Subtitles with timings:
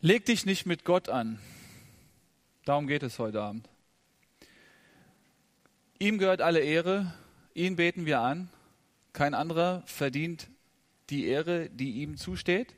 [0.00, 1.40] Leg dich nicht mit Gott an.
[2.64, 3.68] Darum geht es heute Abend.
[5.98, 7.12] Ihm gehört alle Ehre,
[7.52, 8.48] ihn beten wir an.
[9.12, 10.46] Kein anderer verdient
[11.10, 12.76] die Ehre, die ihm zusteht.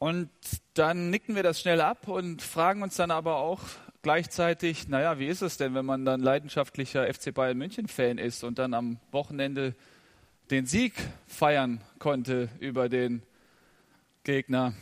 [0.00, 0.28] Und
[0.74, 3.60] dann nicken wir das schnell ab und fragen uns dann aber auch
[4.02, 8.58] gleichzeitig, naja, wie ist es denn, wenn man dann leidenschaftlicher FC Bayern München-Fan ist und
[8.58, 9.76] dann am Wochenende
[10.50, 10.94] den Sieg
[11.28, 13.22] feiern konnte über den
[14.24, 14.74] Gegner?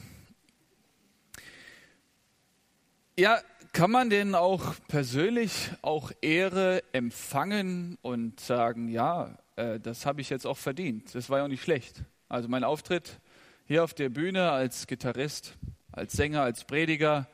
[3.19, 3.41] Ja,
[3.73, 10.29] kann man denn auch persönlich auch Ehre empfangen und sagen, ja, äh, das habe ich
[10.29, 11.15] jetzt auch verdient.
[11.15, 12.03] Das war ja auch nicht schlecht.
[12.29, 13.19] Also mein Auftritt
[13.65, 15.57] hier auf der Bühne als Gitarrist,
[15.93, 17.27] als Sänger, als Prediger,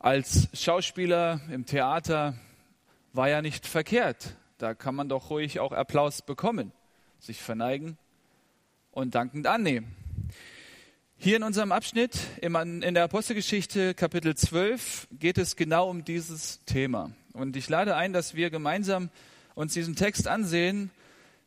[0.00, 2.34] als Schauspieler im Theater
[3.12, 4.34] war ja nicht verkehrt.
[4.58, 6.72] Da kann man doch ruhig auch Applaus bekommen,
[7.20, 7.98] sich verneigen
[8.90, 9.94] und dankend annehmen.
[11.20, 17.10] Hier in unserem Abschnitt in der Apostelgeschichte Kapitel 12 geht es genau um dieses Thema.
[17.32, 19.10] Und ich lade ein, dass wir gemeinsam
[19.56, 20.92] uns diesen Text ansehen,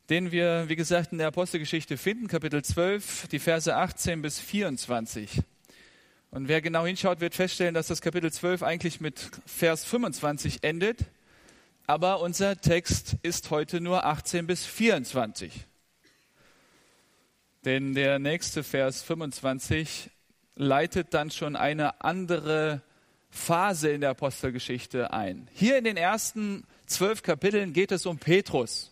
[0.10, 5.42] den wir, wie gesagt, in der Apostelgeschichte finden, Kapitel 12, die Verse 18 bis 24.
[6.32, 11.06] Und wer genau hinschaut, wird feststellen, dass das Kapitel 12 eigentlich mit Vers 25 endet.
[11.88, 15.66] Aber unser Text ist heute nur 18 bis 24.
[17.66, 20.10] Denn der nächste Vers 25
[20.56, 22.82] leitet dann schon eine andere
[23.30, 25.48] Phase in der Apostelgeschichte ein.
[25.54, 28.92] Hier in den ersten zwölf Kapiteln geht es um Petrus.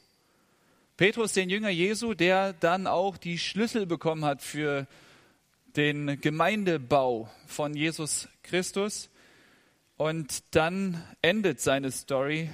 [0.97, 4.85] Petrus, den Jünger Jesu, der dann auch die Schlüssel bekommen hat für
[5.75, 9.09] den Gemeindebau von Jesus Christus.
[9.97, 12.51] Und dann endet seine Story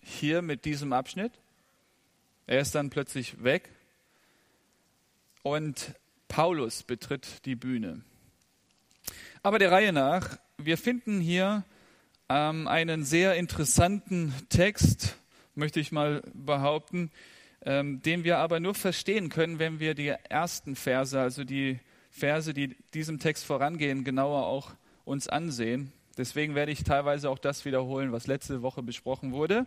[0.00, 1.32] hier mit diesem Abschnitt.
[2.46, 3.75] Er ist dann plötzlich weg
[5.46, 5.94] und
[6.26, 8.02] Paulus betritt die Bühne.
[9.44, 11.62] Aber der Reihe nach, wir finden hier
[12.28, 15.16] ähm, einen sehr interessanten Text,
[15.54, 17.12] möchte ich mal behaupten,
[17.64, 21.78] ähm, den wir aber nur verstehen können, wenn wir die ersten Verse, also die
[22.10, 24.72] Verse, die diesem Text vorangehen, genauer auch
[25.04, 25.92] uns ansehen.
[26.18, 29.64] Deswegen werde ich teilweise auch das wiederholen, was letzte Woche besprochen wurde.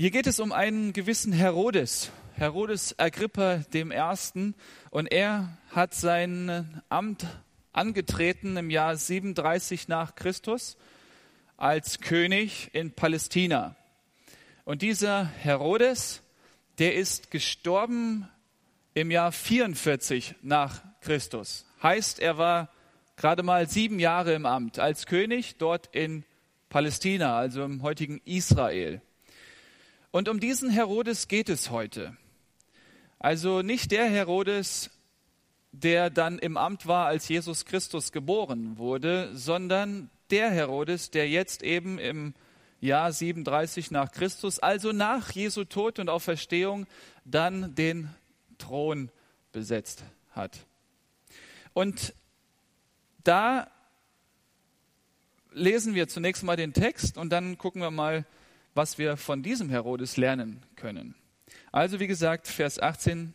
[0.00, 4.54] Hier geht es um einen gewissen Herodes, Herodes Agrippa dem Ersten,
[4.88, 7.26] und er hat sein Amt
[7.74, 10.78] angetreten im Jahr 37 nach Christus
[11.58, 13.76] als König in Palästina.
[14.64, 16.22] Und dieser Herodes,
[16.78, 18.26] der ist gestorben
[18.94, 21.66] im Jahr 44 nach Christus.
[21.82, 22.70] Heißt, er war
[23.16, 26.24] gerade mal sieben Jahre im Amt als König dort in
[26.70, 29.02] Palästina, also im heutigen Israel.
[30.12, 32.16] Und um diesen Herodes geht es heute.
[33.20, 34.90] Also nicht der Herodes,
[35.72, 41.62] der dann im Amt war, als Jesus Christus geboren wurde, sondern der Herodes, der jetzt
[41.62, 42.34] eben im
[42.80, 46.86] Jahr 37 nach Christus, also nach Jesu Tod und Auferstehung,
[47.24, 48.08] dann den
[48.58, 49.10] Thron
[49.52, 50.66] besetzt hat.
[51.72, 52.14] Und
[53.22, 53.70] da
[55.52, 58.24] lesen wir zunächst mal den Text und dann gucken wir mal,
[58.74, 61.14] was wir von diesem Herodes lernen können.
[61.72, 63.34] Also wie gesagt, Vers 18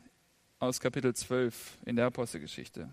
[0.59, 2.89] aus Kapitel 12 in der Apostelgeschichte.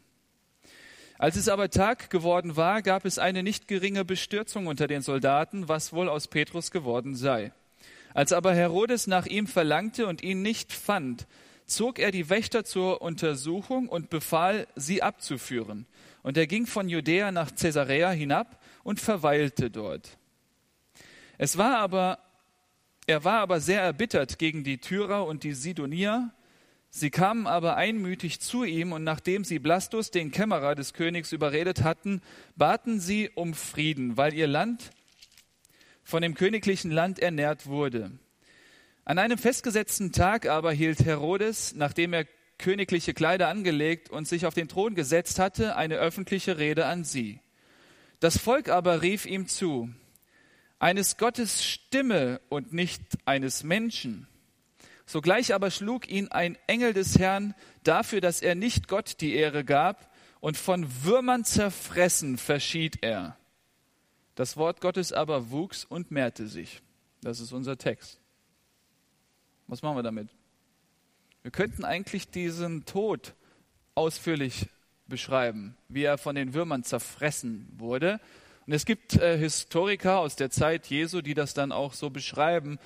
[1.19, 5.69] Als es aber Tag geworden war, gab es eine nicht geringe Bestürzung unter den Soldaten,
[5.69, 7.53] was wohl aus Petrus geworden sei.
[8.15, 11.27] Als aber Herodes nach ihm verlangte und ihn nicht fand,
[11.65, 15.87] zog er die Wächter zur Untersuchung und befahl, sie abzuführen.
[16.23, 20.19] Und er ging von Judäa nach Caesarea hinab und verweilte dort.
[21.39, 22.19] Es war aber
[23.07, 26.31] er war aber sehr erbittert gegen die Tyrer und die Sidonier.
[26.91, 31.83] Sie kamen aber einmütig zu ihm und nachdem sie Blastus, den Kämmerer des Königs, überredet
[31.83, 32.21] hatten,
[32.55, 34.91] baten sie um Frieden, weil ihr Land
[36.05, 38.13] von dem königlichen Land ernährt wurde.
[39.05, 42.27] An einem festgesetzten Tag aber hielt Herodes, nachdem er
[42.59, 47.41] königliche Kleider angelegt und sich auf den Thron gesetzt hatte, eine öffentliche Rede an sie.
[48.21, 49.93] Das Volk aber rief ihm zu,
[50.83, 54.27] eines Gottes Stimme und nicht eines Menschen.
[55.07, 59.65] Sogleich aber schlug ihn ein Engel des Herrn dafür, dass er nicht Gott die Ehre
[59.65, 63.37] gab, und von Würmern zerfressen verschied er.
[64.35, 66.83] Das Wort Gottes aber wuchs und mehrte sich.
[67.21, 68.19] Das ist unser Text.
[69.69, 70.31] Was machen wir damit?
[71.43, 73.35] Wir könnten eigentlich diesen Tod
[73.95, 74.69] ausführlich
[75.07, 78.19] beschreiben, wie er von den Würmern zerfressen wurde.
[78.67, 82.79] Und es gibt äh, Historiker aus der Zeit Jesu, die das dann auch so beschreiben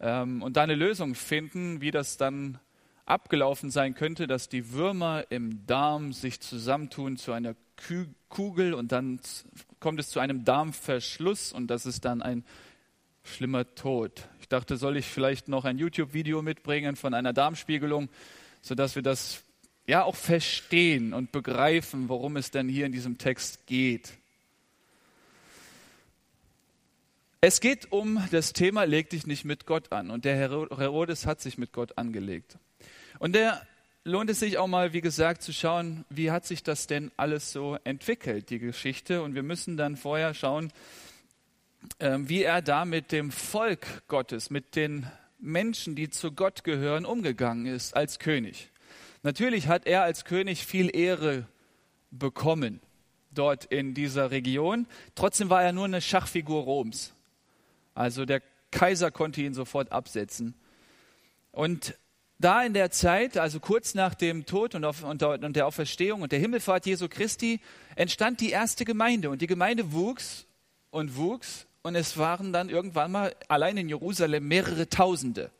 [0.00, 2.58] ähm, und da eine Lösung finden, wie das dann
[3.06, 7.54] abgelaufen sein könnte, dass die Würmer im Darm sich zusammentun zu einer
[8.28, 9.20] Kugel und dann
[9.78, 12.44] kommt es zu einem Darmverschluss und das ist dann ein
[13.22, 14.28] schlimmer Tod.
[14.40, 18.08] Ich dachte, soll ich vielleicht noch ein YouTube-Video mitbringen von einer Darmspiegelung,
[18.62, 19.44] sodass wir das
[19.86, 24.19] ja auch verstehen und begreifen, worum es denn hier in diesem Text geht.
[27.42, 30.10] Es geht um das Thema, leg dich nicht mit Gott an.
[30.10, 32.58] Und der Herodes hat sich mit Gott angelegt.
[33.18, 33.66] Und der
[34.04, 37.50] lohnt es sich auch mal, wie gesagt, zu schauen, wie hat sich das denn alles
[37.50, 39.22] so entwickelt, die Geschichte.
[39.22, 40.70] Und wir müssen dann vorher schauen,
[41.98, 45.06] ähm, wie er da mit dem Volk Gottes, mit den
[45.38, 48.70] Menschen, die zu Gott gehören, umgegangen ist als König.
[49.22, 51.46] Natürlich hat er als König viel Ehre
[52.10, 52.80] bekommen
[53.30, 54.86] dort in dieser Region.
[55.14, 57.14] Trotzdem war er nur eine Schachfigur Roms.
[58.00, 60.54] Also der Kaiser konnte ihn sofort absetzen.
[61.52, 61.98] Und
[62.38, 66.32] da in der Zeit, also kurz nach dem Tod und, auf, und, der Auferstehung und
[66.32, 67.60] der Himmelfahrt Jesu Christi,
[67.96, 69.28] entstand die erste Gemeinde.
[69.28, 70.46] Und die Gemeinde wuchs
[70.88, 71.66] und wuchs.
[71.82, 75.50] Und es waren dann irgendwann mal allein in Jerusalem mehrere Tausende,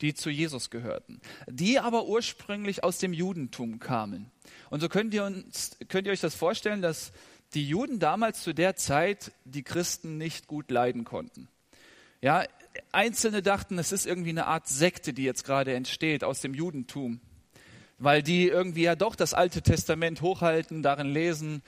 [0.00, 4.32] die zu Jesus gehörten, die aber ursprünglich aus dem Judentum kamen.
[4.70, 7.12] Und so könnt ihr, uns, könnt ihr euch das vorstellen, dass
[7.54, 11.48] die Juden damals zu der Zeit die Christen nicht gut leiden konnten.
[12.26, 12.42] Ja,
[12.90, 17.20] Einzelne dachten, es ist irgendwie eine Art Sekte, die jetzt gerade entsteht aus dem Judentum,
[17.98, 21.62] weil die irgendwie ja doch das Alte Testament hochhalten, darin lesen,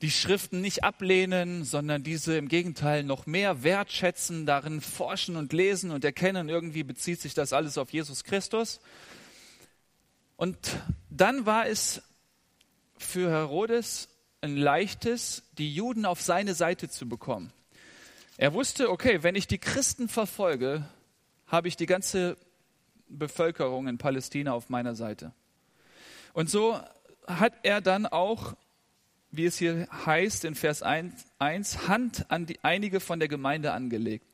[0.00, 5.90] die Schriften nicht ablehnen, sondern diese im Gegenteil noch mehr wertschätzen, darin forschen und lesen
[5.90, 8.80] und erkennen, irgendwie bezieht sich das alles auf Jesus Christus.
[10.38, 10.56] Und
[11.10, 12.00] dann war es
[12.96, 14.08] für Herodes
[14.40, 17.52] ein leichtes, die Juden auf seine Seite zu bekommen.
[18.40, 20.88] Er wusste, okay, wenn ich die Christen verfolge,
[21.46, 22.38] habe ich die ganze
[23.06, 25.34] Bevölkerung in Palästina auf meiner Seite.
[26.32, 26.80] Und so
[27.26, 28.56] hat er dann auch,
[29.30, 33.72] wie es hier heißt in Vers 1, 1 Hand an die, einige von der Gemeinde
[33.72, 34.24] angelegt.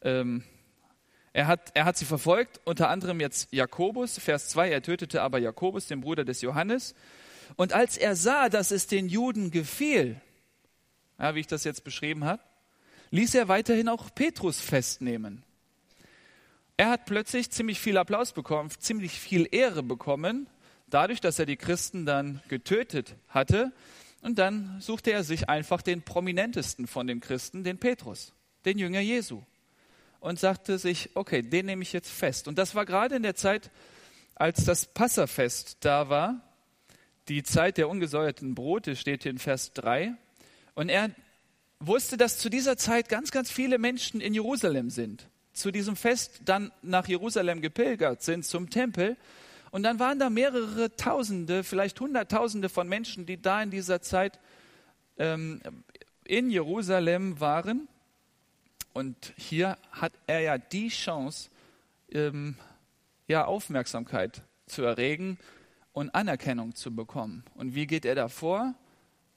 [0.00, 0.42] Ähm,
[1.34, 5.38] er hat, er hat sie verfolgt, unter anderem jetzt Jakobus, Vers 2, er tötete aber
[5.38, 6.94] Jakobus, den Bruder des Johannes.
[7.56, 10.18] Und als er sah, dass es den Juden gefiel,
[11.18, 12.40] ja, wie ich das jetzt beschrieben habe,
[13.10, 15.42] ließ er weiterhin auch Petrus festnehmen.
[16.76, 20.48] Er hat plötzlich ziemlich viel Applaus bekommen, ziemlich viel Ehre bekommen,
[20.88, 23.72] dadurch, dass er die Christen dann getötet hatte.
[24.22, 28.32] Und dann suchte er sich einfach den prominentesten von den Christen, den Petrus,
[28.64, 29.42] den Jünger Jesu.
[30.20, 32.46] Und sagte sich, okay, den nehme ich jetzt fest.
[32.46, 33.70] Und das war gerade in der Zeit,
[34.34, 36.40] als das Passafest da war,
[37.28, 40.14] die Zeit der ungesäuerten Brote steht hier in Vers 3.
[40.74, 41.10] Und er
[41.80, 45.28] wusste, dass zu dieser Zeit ganz, ganz viele Menschen in Jerusalem sind.
[45.52, 49.16] Zu diesem Fest dann nach Jerusalem gepilgert sind zum Tempel.
[49.70, 54.38] Und dann waren da mehrere Tausende, vielleicht Hunderttausende von Menschen, die da in dieser Zeit
[55.18, 55.60] ähm,
[56.24, 57.88] in Jerusalem waren.
[58.92, 61.50] Und hier hat er ja die Chance,
[62.10, 62.56] ähm,
[63.28, 65.38] ja, Aufmerksamkeit zu erregen
[65.92, 67.44] und Anerkennung zu bekommen.
[67.54, 68.74] Und wie geht er davor?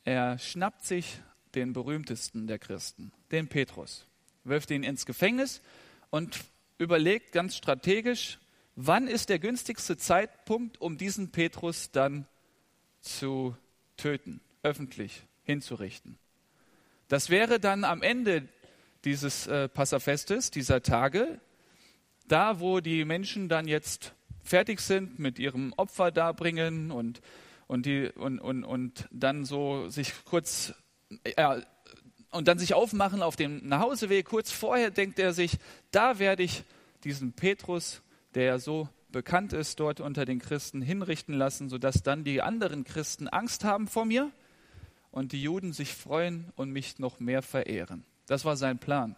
[0.03, 1.19] Er schnappt sich
[1.55, 4.05] den berühmtesten der Christen, den Petrus,
[4.43, 5.61] wirft ihn ins Gefängnis
[6.09, 6.39] und
[6.77, 8.39] überlegt ganz strategisch,
[8.75, 12.27] wann ist der günstigste Zeitpunkt, um diesen Petrus dann
[13.01, 13.55] zu
[13.97, 16.17] töten, öffentlich hinzurichten.
[17.07, 18.47] Das wäre dann am Ende
[19.05, 21.39] dieses äh, Passafestes, dieser Tage,
[22.27, 24.13] da wo die Menschen dann jetzt
[24.43, 27.21] fertig sind mit ihrem Opfer darbringen und,
[27.67, 30.73] und, die, und, und, und dann so sich kurz
[31.37, 31.61] ja,
[32.31, 34.25] und dann sich aufmachen auf dem Nachhauseweg.
[34.25, 35.57] Kurz vorher denkt er sich,
[35.91, 36.63] da werde ich
[37.03, 38.01] diesen Petrus,
[38.33, 42.83] der ja so bekannt ist, dort unter den Christen hinrichten lassen, sodass dann die anderen
[42.83, 44.31] Christen Angst haben vor mir
[45.11, 48.03] und die Juden sich freuen und mich noch mehr verehren.
[48.25, 49.15] Das war sein Plan.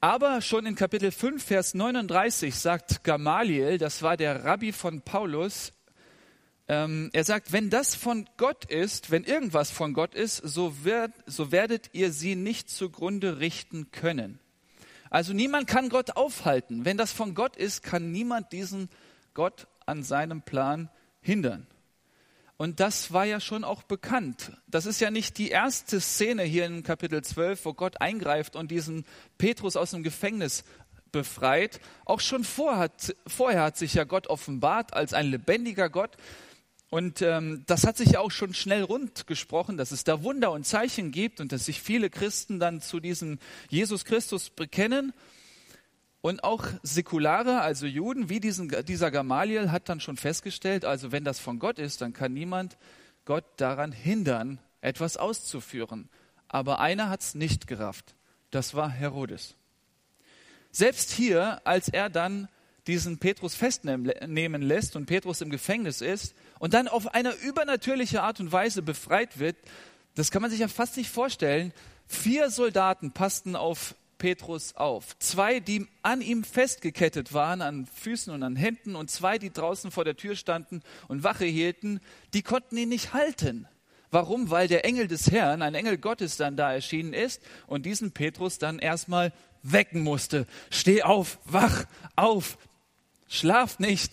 [0.00, 5.72] Aber schon in Kapitel 5, Vers 39 sagt Gamaliel, das war der Rabbi von Paulus,
[6.68, 11.12] ähm, er sagt, wenn das von Gott ist, wenn irgendwas von Gott ist, so, wird,
[11.26, 14.40] so werdet ihr sie nicht zugrunde richten können.
[15.10, 16.84] Also niemand kann Gott aufhalten.
[16.84, 18.88] Wenn das von Gott ist, kann niemand diesen
[19.34, 21.66] Gott an seinem Plan hindern.
[22.56, 24.52] Und das war ja schon auch bekannt.
[24.66, 28.70] Das ist ja nicht die erste Szene hier in Kapitel 12, wo Gott eingreift und
[28.70, 29.04] diesen
[29.36, 30.64] Petrus aus dem Gefängnis
[31.12, 31.80] befreit.
[32.06, 36.16] Auch schon vorher hat, vorher hat sich ja Gott offenbart als ein lebendiger Gott,
[36.88, 40.52] und ähm, das hat sich ja auch schon schnell rund gesprochen, dass es da Wunder
[40.52, 43.38] und Zeichen gibt und dass sich viele Christen dann zu diesem
[43.68, 45.12] Jesus Christus bekennen.
[46.20, 51.24] Und auch Säkulare, also Juden, wie diesen, dieser Gamaliel, hat dann schon festgestellt, also wenn
[51.24, 52.76] das von Gott ist, dann kann niemand
[53.24, 56.08] Gott daran hindern, etwas auszuführen.
[56.48, 58.14] Aber einer hat es nicht gerafft.
[58.50, 59.56] Das war Herodes.
[60.70, 62.48] Selbst hier, als er dann
[62.86, 68.40] diesen Petrus festnehmen lässt und Petrus im Gefängnis ist und dann auf eine übernatürliche Art
[68.40, 69.56] und Weise befreit wird,
[70.14, 71.72] das kann man sich ja fast nicht vorstellen.
[72.06, 75.18] Vier Soldaten passten auf Petrus auf.
[75.18, 79.90] Zwei, die an ihm festgekettet waren, an Füßen und an Händen, und zwei, die draußen
[79.90, 82.00] vor der Tür standen und Wache hielten,
[82.32, 83.68] die konnten ihn nicht halten.
[84.10, 84.50] Warum?
[84.50, 88.58] Weil der Engel des Herrn, ein Engel Gottes, dann da erschienen ist und diesen Petrus
[88.58, 89.32] dann erstmal
[89.62, 90.46] wecken musste.
[90.70, 91.84] Steh auf, wach
[92.14, 92.56] auf,
[93.28, 94.12] schlaf nicht.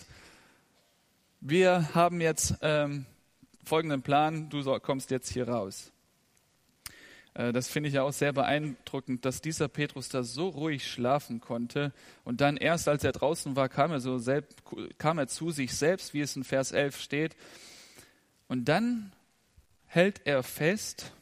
[1.46, 3.04] Wir haben jetzt ähm,
[3.64, 5.92] folgenden Plan, du kommst jetzt hier raus.
[7.34, 11.42] Äh, das finde ich ja auch sehr beeindruckend, dass dieser Petrus da so ruhig schlafen
[11.42, 11.92] konnte.
[12.24, 14.62] Und dann erst, als er draußen war, kam er, so selbst,
[14.96, 17.36] kam er zu sich selbst, wie es in Vers 11 steht.
[18.48, 19.12] Und dann
[19.84, 21.12] hält er fest,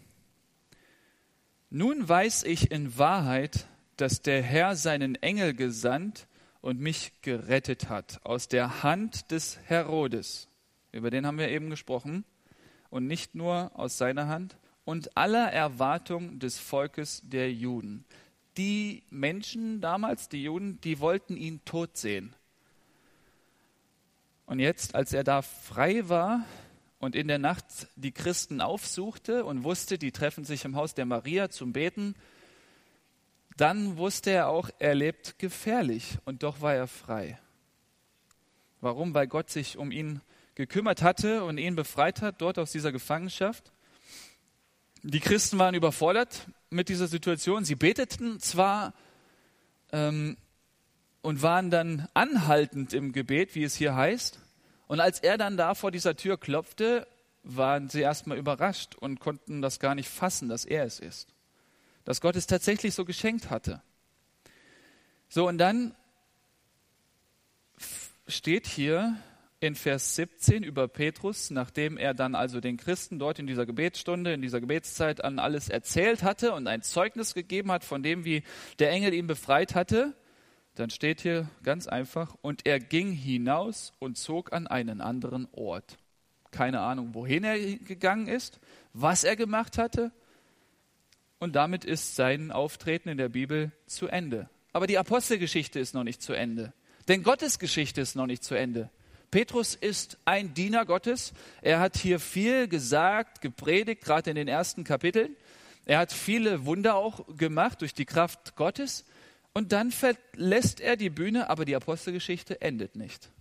[1.68, 6.28] nun weiß ich in Wahrheit, dass der Herr seinen Engel gesandt
[6.62, 10.48] und mich gerettet hat aus der Hand des Herodes.
[10.92, 12.24] Über den haben wir eben gesprochen.
[12.88, 18.04] Und nicht nur aus seiner Hand, und aller Erwartung des Volkes der Juden.
[18.56, 22.34] Die Menschen damals, die Juden, die wollten ihn tot sehen.
[24.46, 26.44] Und jetzt, als er da frei war
[26.98, 27.64] und in der Nacht
[27.96, 32.14] die Christen aufsuchte und wusste, die treffen sich im Haus der Maria zum Beten,
[33.56, 37.38] dann wusste er auch, er lebt gefährlich und doch war er frei.
[38.80, 39.14] Warum?
[39.14, 40.20] Weil Gott sich um ihn
[40.54, 43.72] gekümmert hatte und ihn befreit hat, dort aus dieser Gefangenschaft.
[45.02, 47.64] Die Christen waren überfordert mit dieser Situation.
[47.64, 48.94] Sie beteten zwar
[49.92, 50.36] ähm,
[51.22, 54.40] und waren dann anhaltend im Gebet, wie es hier heißt.
[54.86, 57.06] Und als er dann da vor dieser Tür klopfte,
[57.42, 61.31] waren sie erstmal überrascht und konnten das gar nicht fassen, dass er es ist.
[62.04, 63.82] Dass Gott es tatsächlich so geschenkt hatte.
[65.28, 65.94] So, und dann
[68.26, 69.16] steht hier,
[69.62, 74.32] in Vers 17 über Petrus, nachdem er dann also den Christen dort in dieser Gebetsstunde,
[74.32, 78.42] in dieser Gebetszeit an alles erzählt hatte und ein Zeugnis gegeben hat von dem, wie
[78.80, 80.16] der Engel ihn befreit hatte,
[80.74, 85.96] dann steht hier ganz einfach, und er ging hinaus und zog an einen anderen Ort.
[86.50, 88.58] Keine Ahnung, wohin er gegangen ist,
[88.92, 90.10] was er gemacht hatte.
[91.42, 94.48] Und damit ist sein Auftreten in der Bibel zu Ende.
[94.72, 96.72] Aber die Apostelgeschichte ist noch nicht zu Ende.
[97.08, 98.90] Denn Gottes Geschichte ist noch nicht zu Ende.
[99.32, 101.32] Petrus ist ein Diener Gottes.
[101.60, 105.34] Er hat hier viel gesagt, gepredigt, gerade in den ersten Kapiteln.
[105.84, 109.04] Er hat viele Wunder auch gemacht durch die Kraft Gottes.
[109.52, 113.32] Und dann verlässt er die Bühne, aber die Apostelgeschichte endet nicht.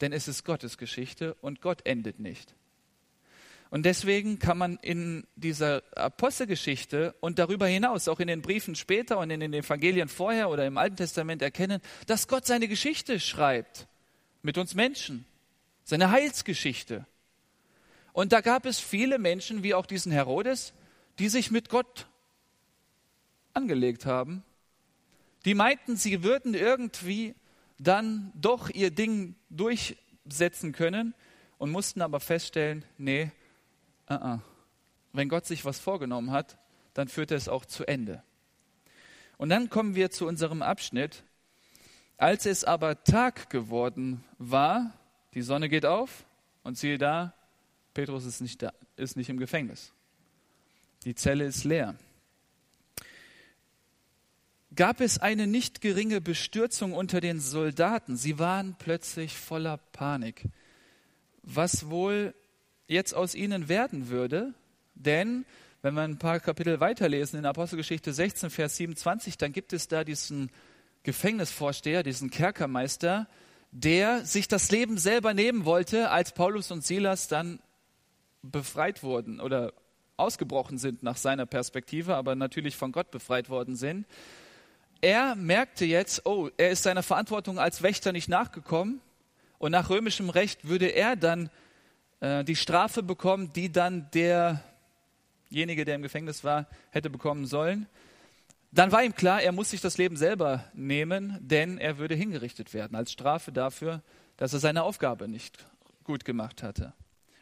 [0.00, 2.56] Denn es ist Gottes Geschichte und Gott endet nicht.
[3.70, 9.18] Und deswegen kann man in dieser Apostelgeschichte und darüber hinaus, auch in den Briefen später
[9.18, 13.88] und in den Evangelien vorher oder im Alten Testament erkennen, dass Gott seine Geschichte schreibt
[14.42, 15.26] mit uns Menschen,
[15.82, 17.06] seine Heilsgeschichte.
[18.12, 20.72] Und da gab es viele Menschen, wie auch diesen Herodes,
[21.18, 22.06] die sich mit Gott
[23.52, 24.44] angelegt haben.
[25.44, 27.34] Die meinten, sie würden irgendwie
[27.78, 31.14] dann doch ihr Ding durchsetzen können
[31.58, 33.30] und mussten aber feststellen, nee,
[34.10, 34.40] uh -uh.
[35.12, 36.58] wenn Gott sich was vorgenommen hat,
[36.94, 38.22] dann führt er es auch zu Ende.
[39.36, 41.24] Und dann kommen wir zu unserem Abschnitt,
[42.16, 44.92] als es aber Tag geworden war,
[45.34, 46.24] die Sonne geht auf
[46.62, 47.34] und siehe da,
[47.92, 49.92] Petrus ist nicht, da, ist nicht im Gefängnis.
[51.04, 51.94] Die Zelle ist leer.
[54.74, 58.16] Gab es eine nicht geringe Bestürzung unter den Soldaten.
[58.16, 60.44] Sie waren plötzlich voller Panik.
[61.42, 62.34] Was wohl
[62.88, 64.54] jetzt aus ihnen werden würde,
[64.94, 65.44] denn
[65.82, 70.04] wenn wir ein paar Kapitel weiterlesen in Apostelgeschichte 16, Vers 27, dann gibt es da
[70.04, 70.50] diesen
[71.02, 73.28] Gefängnisvorsteher, diesen Kerkermeister,
[73.70, 77.60] der sich das Leben selber nehmen wollte, als Paulus und Silas dann
[78.42, 79.72] befreit wurden oder
[80.16, 84.06] ausgebrochen sind nach seiner Perspektive, aber natürlich von Gott befreit worden sind.
[85.02, 89.00] Er merkte jetzt, oh, er ist seiner Verantwortung als Wächter nicht nachgekommen
[89.58, 91.50] und nach römischem Recht würde er dann
[92.20, 97.86] äh, die Strafe bekommen, die dann derjenige, der im Gefängnis war, hätte bekommen sollen.
[98.72, 102.74] Dann war ihm klar, er muss sich das Leben selber nehmen, denn er würde hingerichtet
[102.74, 104.02] werden als Strafe dafür,
[104.36, 105.66] dass er seine Aufgabe nicht
[106.04, 106.92] gut gemacht hatte.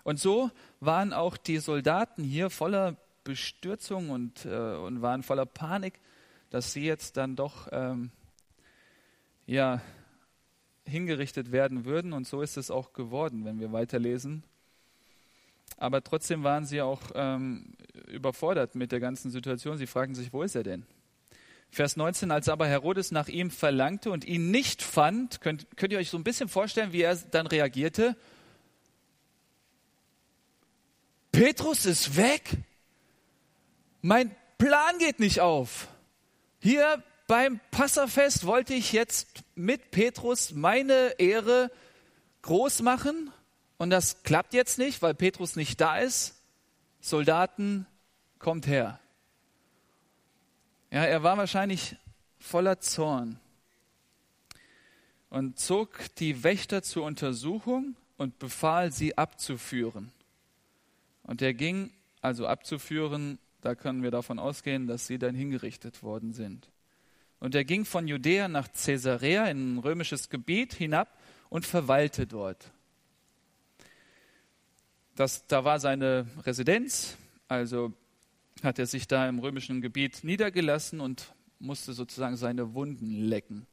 [0.04, 0.50] Und so
[0.80, 5.98] waren auch die Soldaten hier voller Bestürzung und, äh, und waren voller Panik,
[6.50, 8.10] dass sie jetzt dann doch ähm,
[9.46, 9.80] ja,
[10.86, 12.12] hingerichtet werden würden.
[12.12, 14.44] Und so ist es auch geworden, wenn wir weiterlesen.
[15.76, 17.74] Aber trotzdem waren sie auch ähm,
[18.08, 19.76] überfordert mit der ganzen Situation.
[19.76, 20.86] Sie fragten sich, wo ist er denn?
[21.70, 25.98] Vers 19, als aber Herodes nach ihm verlangte und ihn nicht fand, könnt, könnt ihr
[25.98, 28.16] euch so ein bisschen vorstellen, wie er dann reagierte?
[31.32, 32.48] Petrus ist weg?
[34.02, 35.88] Mein Plan geht nicht auf.
[36.60, 41.72] Hier beim Passafest wollte ich jetzt mit Petrus meine Ehre
[42.42, 43.32] groß machen
[43.78, 46.36] und das klappt jetzt nicht, weil Petrus nicht da ist.
[47.00, 47.86] Soldaten,
[48.38, 49.00] kommt her.
[50.90, 51.96] Ja, er war wahrscheinlich
[52.38, 53.40] voller Zorn
[55.30, 60.12] und zog die Wächter zur Untersuchung und befahl, sie abzuführen.
[61.22, 61.90] Und er ging
[62.20, 66.68] also abzuführen, da können wir davon ausgehen, dass sie dann hingerichtet worden sind.
[67.40, 72.70] Und er ging von Judäa nach Caesarea in ein römisches Gebiet hinab und verweilte dort.
[75.16, 77.16] Das, da war seine Residenz,
[77.46, 77.92] also
[78.62, 83.66] hat er sich da im römischen Gebiet niedergelassen und musste sozusagen seine Wunden lecken.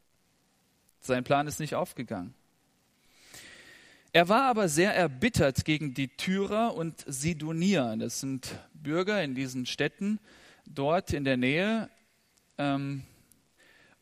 [1.00, 2.36] Sein Plan ist nicht aufgegangen.
[4.14, 7.96] Er war aber sehr erbittert gegen die Tyrer und Sidonier.
[7.98, 10.20] Das sind Bürger in diesen Städten
[10.66, 11.90] dort in der Nähe.
[12.58, 13.04] Ähm,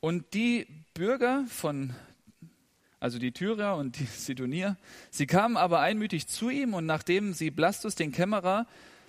[0.01, 1.93] und die Bürger von,
[2.99, 4.77] also die Tyrer und die Sidonier,
[5.11, 8.67] sie kamen aber einmütig zu ihm und nachdem sie Blastus, den Kämmerer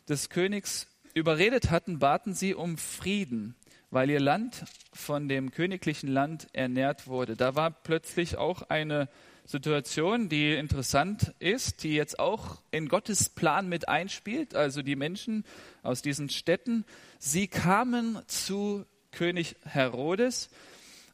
[0.08, 3.56] des Königs, überredet hatten, baten sie um Frieden,
[3.90, 7.36] weil ihr Land von dem königlichen Land ernährt wurde.
[7.36, 9.08] Da war plötzlich auch eine
[9.44, 14.54] Situation, die interessant ist, die jetzt auch in Gottes Plan mit einspielt.
[14.54, 15.44] Also die Menschen
[15.82, 16.84] aus diesen Städten,
[17.18, 20.50] sie kamen zu König Herodes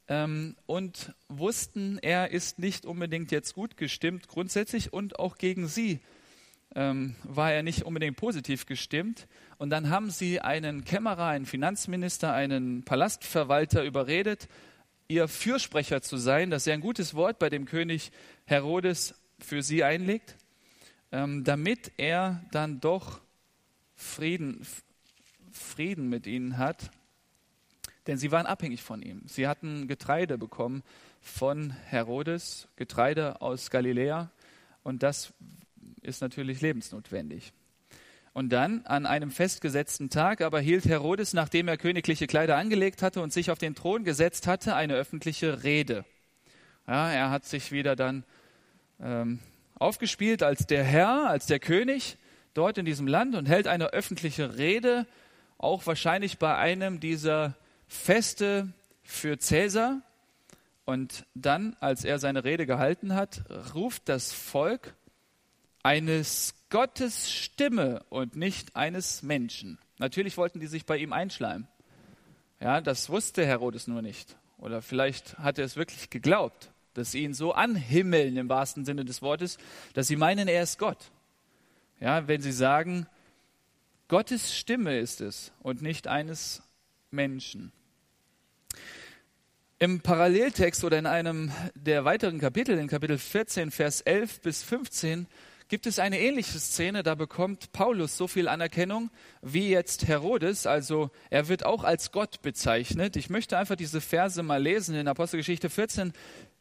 [0.08, 6.00] ähm, und wussten, er ist nicht unbedingt jetzt gut gestimmt grundsätzlich und auch gegen sie
[6.74, 9.26] ähm, war er nicht unbedingt positiv gestimmt.
[9.58, 14.48] Und dann haben sie einen Kämmerer, einen Finanzminister, einen Palastverwalter überredet,
[15.08, 18.12] ihr Fürsprecher zu sein, dass er ein gutes Wort bei dem König
[18.44, 20.36] Herodes für sie einlegt,
[21.12, 23.20] ähm, damit er dann doch
[23.94, 24.66] Frieden,
[25.52, 26.90] Frieden mit ihnen hat.
[28.06, 29.22] Denn sie waren abhängig von ihm.
[29.26, 30.82] Sie hatten Getreide bekommen
[31.20, 34.30] von Herodes, Getreide aus Galiläa.
[34.82, 35.32] Und das
[36.02, 37.52] ist natürlich lebensnotwendig.
[38.32, 43.22] Und dann, an einem festgesetzten Tag, aber hielt Herodes, nachdem er königliche Kleider angelegt hatte
[43.22, 46.04] und sich auf den Thron gesetzt hatte, eine öffentliche Rede.
[46.86, 48.24] Ja, er hat sich wieder dann
[49.00, 49.40] ähm,
[49.74, 52.18] aufgespielt als der Herr, als der König
[52.54, 55.06] dort in diesem Land und hält eine öffentliche Rede,
[55.58, 58.72] auch wahrscheinlich bei einem dieser Feste
[59.02, 60.02] für Cäsar.
[60.84, 63.44] Und dann, als er seine Rede gehalten hat,
[63.74, 64.94] ruft das Volk
[65.82, 69.78] eines Gottes Stimme und nicht eines Menschen.
[69.98, 71.66] Natürlich wollten die sich bei ihm einschleimen.
[72.60, 74.36] Ja, das wusste Herodes nur nicht.
[74.58, 79.04] Oder vielleicht hat er es wirklich geglaubt, dass sie ihn so anhimmeln im wahrsten Sinne
[79.04, 79.58] des Wortes,
[79.94, 81.10] dass sie meinen, er ist Gott.
[82.00, 83.06] Ja, wenn sie sagen,
[84.08, 86.62] Gottes Stimme ist es und nicht eines
[87.10, 87.72] Menschen.
[89.78, 95.26] Im Paralleltext oder in einem der weiteren Kapitel, in Kapitel 14, Vers 11 bis 15,
[95.68, 99.10] gibt es eine ähnliche Szene, da bekommt Paulus so viel Anerkennung
[99.42, 103.16] wie jetzt Herodes, also er wird auch als Gott bezeichnet.
[103.16, 106.12] Ich möchte einfach diese Verse mal lesen in Apostelgeschichte 14,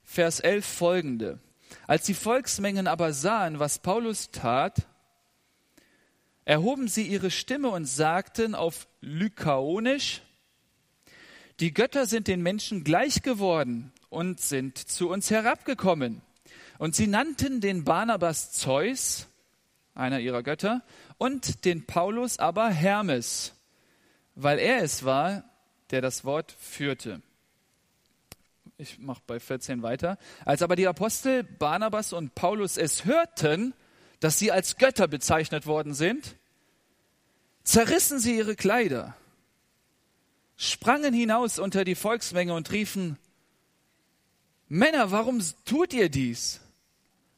[0.03, 1.39] Vers 11 folgende.
[1.87, 4.87] Als die Volksmengen aber sahen, was Paulus tat,
[6.45, 10.21] erhoben sie ihre Stimme und sagten auf Lykaonisch,
[11.59, 16.21] die Götter sind den Menschen gleich geworden und sind zu uns herabgekommen.
[16.77, 19.27] Und sie nannten den Barnabas Zeus,
[19.93, 20.83] einer ihrer Götter,
[21.17, 23.53] und den Paulus aber Hermes,
[24.35, 25.43] weil er es war,
[25.91, 27.21] der das Wort führte.
[28.77, 30.17] Ich mache bei 14 weiter.
[30.43, 33.73] Als aber die Apostel Barnabas und Paulus es hörten,
[34.19, 36.35] dass sie als Götter bezeichnet worden sind,
[37.63, 39.15] zerrissen sie ihre Kleider,
[40.57, 43.17] sprangen hinaus unter die Volksmenge und riefen,
[44.67, 46.59] Männer, warum tut ihr dies?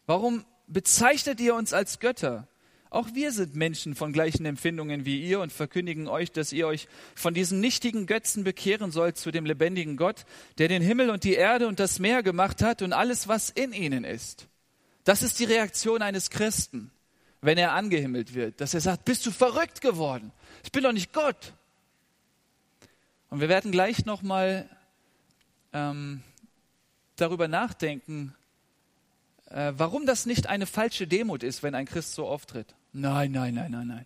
[0.05, 2.47] Warum bezeichnet ihr uns als Götter?
[2.89, 6.87] Auch wir sind Menschen von gleichen Empfindungen wie ihr und verkündigen euch, dass ihr euch
[7.15, 10.25] von diesen nichtigen Götzen bekehren sollt zu dem lebendigen Gott,
[10.57, 13.73] der den Himmel und die Erde und das Meer gemacht hat und alles, was in
[13.73, 14.47] ihnen ist.
[15.03, 16.91] Das ist die Reaktion eines Christen,
[17.41, 20.31] wenn er angehimmelt wird, dass er sagt, bist du verrückt geworden?
[20.63, 21.53] Ich bin doch nicht Gott.
[23.29, 24.69] Und wir werden gleich nochmal
[25.73, 26.23] ähm,
[27.15, 28.33] darüber nachdenken,
[29.49, 32.75] äh, warum das nicht eine falsche Demut ist, wenn ein Christ so auftritt.
[32.93, 34.05] Nein, nein, nein, nein, nein.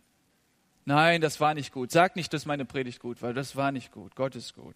[0.86, 1.91] Nein, das war nicht gut.
[1.91, 3.34] Sag nicht, dass meine Predigt gut war.
[3.34, 4.15] Das war nicht gut.
[4.15, 4.75] Gott ist gut.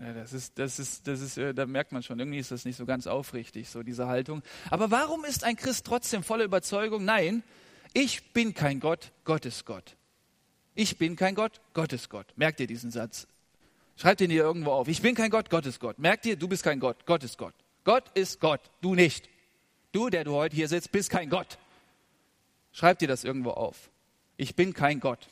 [0.00, 2.64] Ja, das ist, das ist, das ist, äh, da merkt man schon, irgendwie ist das
[2.64, 4.42] nicht so ganz aufrichtig, so diese Haltung.
[4.70, 7.04] Aber warum ist ein Christ trotzdem voller Überzeugung?
[7.04, 7.42] Nein,
[7.94, 9.96] ich bin kein Gott, Gott ist Gott.
[10.76, 12.26] Ich bin kein Gott, Gott ist Gott.
[12.36, 13.26] Merkt ihr diesen Satz?
[13.96, 14.88] Schreibt ihn dir irgendwo auf.
[14.88, 15.98] Ich bin kein Gott, Gott ist Gott.
[15.98, 17.54] Merkt ihr, du bist kein Gott, Gott ist Gott.
[17.82, 19.28] Gott ist Gott, du nicht.
[19.92, 21.58] Du, der du heute hier sitzt, bist kein Gott.
[22.72, 23.90] Schreib dir das irgendwo auf.
[24.36, 25.26] Ich bin kein Gott.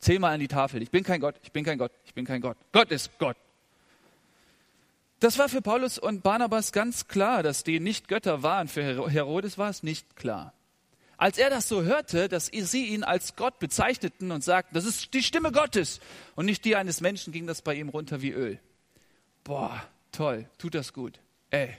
[0.00, 0.82] Zähl mal an die Tafel.
[0.82, 2.56] Ich bin kein Gott, ich bin kein Gott, ich bin kein Gott.
[2.72, 3.36] Gott ist Gott.
[5.20, 8.68] Das war für Paulus und Barnabas ganz klar, dass die nicht Götter waren.
[8.68, 10.54] Für Herodes war es nicht klar.
[11.16, 15.14] Als er das so hörte, dass sie ihn als Gott bezeichneten und sagten, das ist
[15.14, 16.00] die Stimme Gottes
[16.34, 18.60] und nicht die eines Menschen, ging das bei ihm runter wie Öl.
[19.44, 21.20] Boah, toll, tut das gut.
[21.50, 21.74] Ey,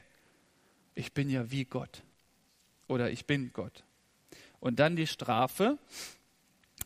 [0.96, 2.02] ich bin ja wie Gott.
[2.88, 3.84] Oder ich bin Gott.
[4.60, 5.78] Und dann die Strafe.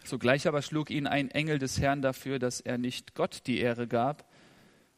[0.03, 3.87] Sogleich aber schlug ihn ein Engel des Herrn dafür, dass er nicht Gott die Ehre
[3.87, 4.29] gab,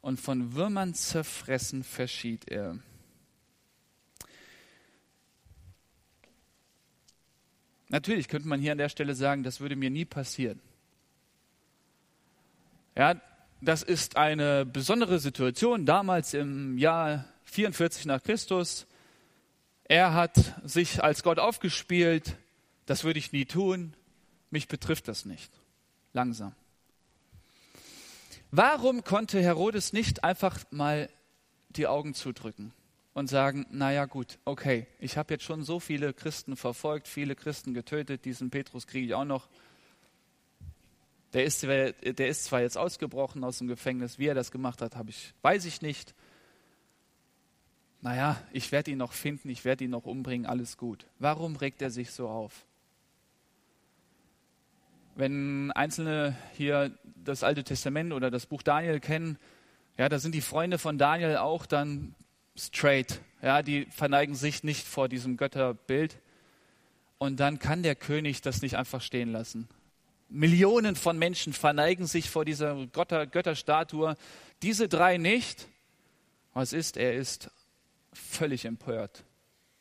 [0.02, 2.78] und von Würmern zerfressen verschied er.
[7.94, 10.60] Natürlich könnte man hier an der Stelle sagen, das würde mir nie passieren.
[12.96, 13.22] Ja,
[13.62, 18.88] das ist eine besondere Situation damals im Jahr 44 nach Christus.
[19.84, 22.36] Er hat sich als Gott aufgespielt.
[22.88, 23.94] Das würde ich nie tun.
[24.50, 25.52] Mich betrifft das nicht.
[26.14, 26.56] Langsam.
[28.50, 31.10] Warum konnte Herodes nicht einfach mal
[31.70, 32.74] die Augen zudrücken?
[33.14, 37.74] Und sagen, naja gut, okay, ich habe jetzt schon so viele Christen verfolgt, viele Christen
[37.74, 39.50] getötet, diesen Petrus kriege ich auch noch.
[41.34, 44.94] Der ist, der ist zwar jetzt ausgebrochen aus dem Gefängnis, wie er das gemacht hat,
[45.08, 46.14] ich, weiß ich nicht.
[48.02, 51.08] Naja, ich werde ihn noch finden, ich werde ihn noch umbringen, alles gut.
[51.20, 52.66] Warum regt er sich so auf?
[55.16, 59.38] Wenn Einzelne hier das Alte Testament oder das Buch Daniel kennen,
[59.98, 62.16] ja, da sind die Freunde von Daniel auch dann
[62.56, 63.22] straight.
[63.42, 66.18] Ja, die verneigen sich nicht vor diesem Götterbild.
[67.18, 69.68] Und dann kann der König das nicht einfach stehen lassen.
[70.30, 74.16] Millionen von Menschen verneigen sich vor dieser Götter, Götterstatue.
[74.62, 75.68] Diese drei nicht.
[76.54, 76.98] Was ist?
[76.98, 77.50] Er ist
[78.14, 79.24] völlig empört.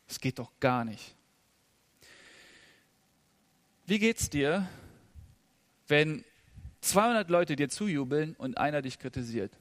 [0.08, 1.14] Es geht doch gar nicht.
[3.86, 4.68] Wie geht's dir,
[5.88, 6.24] wenn
[6.82, 9.52] 200 Leute dir zujubeln und einer dich kritisiert?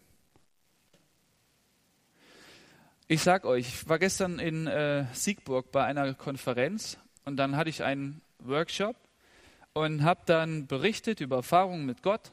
[3.11, 7.69] Ich sag euch, ich war gestern in äh, Siegburg bei einer Konferenz und dann hatte
[7.69, 8.95] ich einen Workshop
[9.73, 12.31] und habe dann berichtet über Erfahrungen mit Gott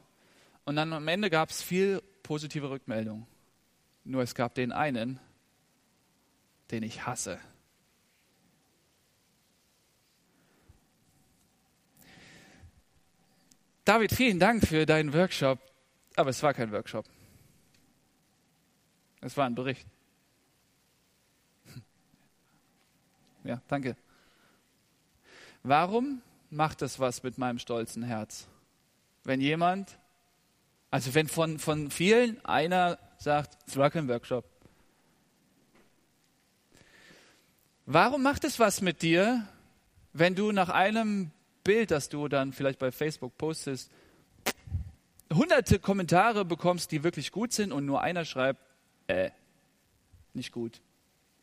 [0.67, 3.27] und dann am Ende gab es viel positive Rückmeldungen.
[4.05, 5.19] Nur es gab den einen,
[6.71, 7.41] den ich hasse.
[13.85, 15.59] David, vielen Dank für deinen Workshop,
[16.15, 17.05] aber es war kein Workshop.
[19.21, 19.85] Es war ein Bericht.
[23.49, 23.97] Ja, danke.
[25.63, 28.47] Warum macht das was mit meinem stolzen Herz?
[29.25, 29.99] Wenn jemand,
[30.91, 34.45] also wenn von, von vielen einer sagt, kein Workshop.
[37.87, 39.49] Warum macht es was mit dir,
[40.13, 41.31] wenn du nach einem
[41.65, 43.91] Bild, das du dann vielleicht bei Facebook postest,
[45.33, 48.61] hunderte Kommentare bekommst, die wirklich gut sind und nur einer schreibt,
[49.07, 49.31] äh,
[50.35, 50.83] nicht gut,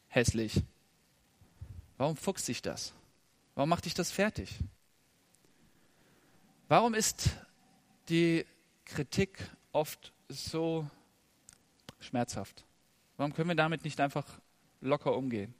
[0.07, 0.61] hässlich,
[1.97, 2.93] Warum fuchst sich das?
[3.55, 4.59] Warum macht dich das fertig?
[6.67, 7.29] Warum ist
[8.09, 8.45] die
[8.85, 10.89] Kritik oft so
[11.99, 12.65] schmerzhaft?
[13.17, 14.25] Warum können wir damit nicht einfach
[14.81, 15.53] locker umgehen?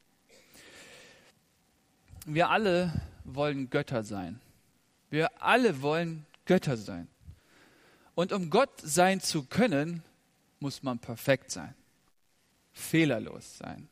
[2.26, 2.92] Wir alle
[3.24, 4.42] wollen Götter sein.
[5.10, 7.08] Wir alle wollen Götter sein.
[8.16, 10.04] Und um Gott sein zu können,
[10.60, 11.76] muss man perfekt sein,
[12.74, 13.88] fehlerlos sein.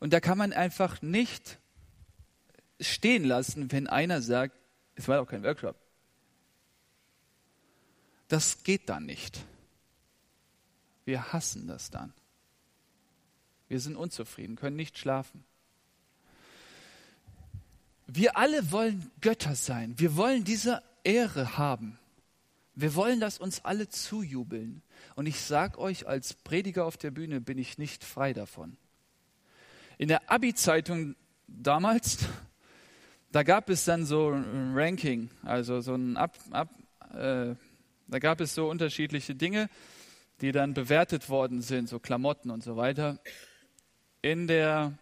[0.00, 1.58] Und da kann man einfach nicht
[2.82, 4.56] stehen lassen, wenn einer sagt,
[4.94, 5.76] es war doch kein Workshop.
[8.28, 9.40] Das geht dann nicht.
[11.04, 12.12] Wir hassen das dann.
[13.68, 15.44] Wir sind unzufrieden, können nicht schlafen.
[18.06, 19.98] Wir alle wollen Götter sein.
[19.98, 21.98] Wir wollen diese Ehre haben.
[22.74, 24.82] Wir wollen, dass uns alle zujubeln.
[25.14, 28.76] Und ich sage euch, als Prediger auf der Bühne bin ich nicht frei davon.
[29.98, 31.16] In der Abi-Zeitung
[31.46, 32.18] damals
[33.32, 36.68] da gab es dann so ein Ranking, also so ein Ab, Ab
[37.14, 37.54] äh,
[38.08, 39.70] da gab es so unterschiedliche Dinge,
[40.42, 43.18] die dann bewertet worden sind, so Klamotten und so weiter.
[44.20, 44.96] in der,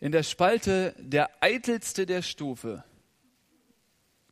[0.00, 2.84] in der Spalte der eitelste der Stufe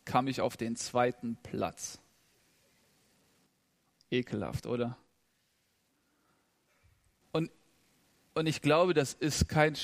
[0.05, 2.01] kam ich auf den zweiten Platz.
[4.11, 4.99] Ekelhaft, oder?
[7.31, 7.51] Und,
[8.35, 9.77] und ich glaube, das ist kein,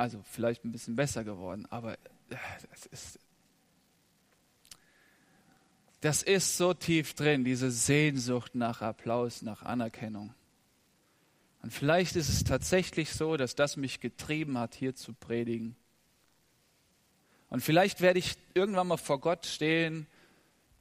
[0.00, 2.36] also vielleicht ein bisschen besser geworden, aber äh,
[2.70, 3.18] das ist,
[6.00, 10.32] das ist so tief drin, diese Sehnsucht nach Applaus, nach Anerkennung.
[11.62, 15.76] Und vielleicht ist es tatsächlich so, dass das mich getrieben hat, hier zu predigen.
[17.50, 20.06] Und vielleicht werde ich irgendwann mal vor Gott stehen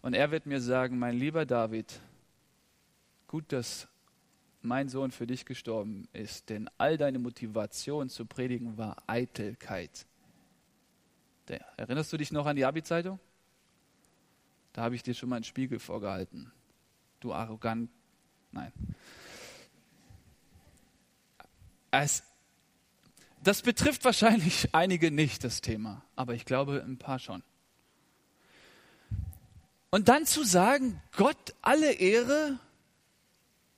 [0.01, 1.99] und er wird mir sagen, mein lieber David,
[3.27, 3.88] gut, dass
[4.61, 10.05] mein Sohn für dich gestorben ist, denn all deine Motivation zu predigen war Eitelkeit.
[11.77, 13.19] Erinnerst du dich noch an die Abi-Zeitung?
[14.73, 16.51] Da habe ich dir schon mal einen Spiegel vorgehalten.
[17.19, 17.89] Du arrogant.
[18.51, 18.71] Nein.
[21.91, 22.23] Es,
[23.43, 27.41] das betrifft wahrscheinlich einige nicht, das Thema, aber ich glaube ein paar schon.
[29.89, 32.59] Und dann zu sagen, Gott alle Ehre,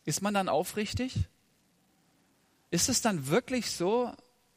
[0.05, 1.27] ist man dann aufrichtig?
[2.69, 4.11] Ist es dann wirklich so,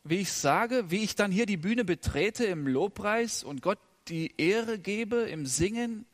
[0.05, 3.79] wie ich sage, wie ich dann hier die Bühne betrete im Lobpreis und Gott
[4.09, 6.07] die Ehre gebe im Singen?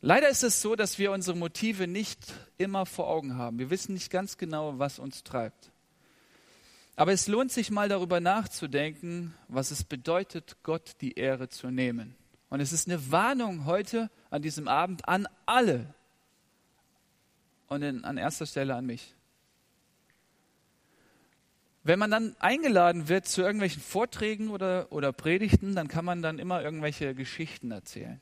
[0.00, 2.18] Leider ist es so, dass wir unsere Motive nicht
[2.58, 3.58] immer vor Augen haben.
[3.58, 5.70] Wir wissen nicht ganz genau, was uns treibt.
[6.96, 12.14] Aber es lohnt sich mal darüber nachzudenken, was es bedeutet, Gott die Ehre zu nehmen.
[12.50, 15.94] Und es ist eine Warnung heute an diesem Abend an alle
[17.72, 19.14] und in, an erster Stelle an mich.
[21.84, 26.38] Wenn man dann eingeladen wird zu irgendwelchen Vorträgen oder, oder Predigten, dann kann man dann
[26.38, 28.20] immer irgendwelche Geschichten erzählen.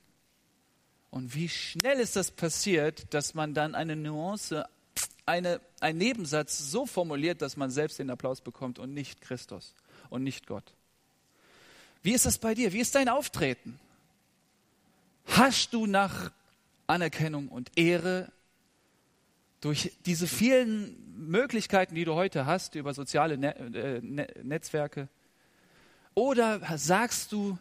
[1.10, 4.66] Und wie schnell ist das passiert, dass man dann eine Nuance,
[5.26, 9.74] eine, einen Nebensatz so formuliert, dass man selbst den Applaus bekommt und nicht Christus
[10.08, 10.72] und nicht Gott.
[12.02, 12.72] Wie ist das bei dir?
[12.72, 13.78] Wie ist dein Auftreten?
[15.26, 16.32] Hast du nach
[16.86, 18.32] Anerkennung und Ehre
[19.60, 20.96] durch diese vielen
[21.28, 24.00] Möglichkeiten, die du heute hast über soziale äh,
[24.42, 25.08] Netzwerke?
[26.14, 27.58] Oder sagst du,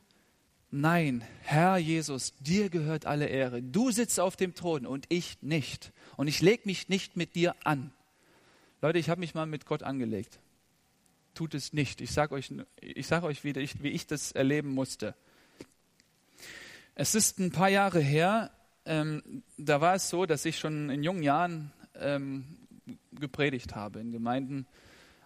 [0.71, 3.63] Nein, Herr Jesus, dir gehört alle Ehre.
[3.63, 5.91] Du sitzt auf dem Thron und ich nicht.
[6.15, 7.91] Und ich lege mich nicht mit dir an.
[8.79, 10.39] Leute, ich habe mich mal mit Gott angelegt.
[11.33, 12.01] Tut es nicht.
[12.01, 15.15] Ich sage euch, ich sag euch wie ich, wie ich das erleben musste.
[16.93, 18.51] Es ist ein paar Jahre her,
[18.85, 22.45] ähm, da war es so, dass ich schon in jungen Jahren ähm,
[23.11, 24.65] gepredigt habe in Gemeinden.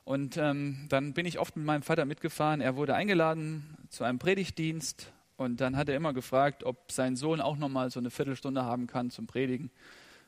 [0.06, 2.60] Und ähm, dann bin ich oft mit meinem Vater mitgefahren.
[2.60, 7.40] Er wurde eingeladen zu einem Predigtdienst und dann hat er immer gefragt, ob sein Sohn
[7.40, 9.72] auch noch mal so eine Viertelstunde haben kann zum Predigen.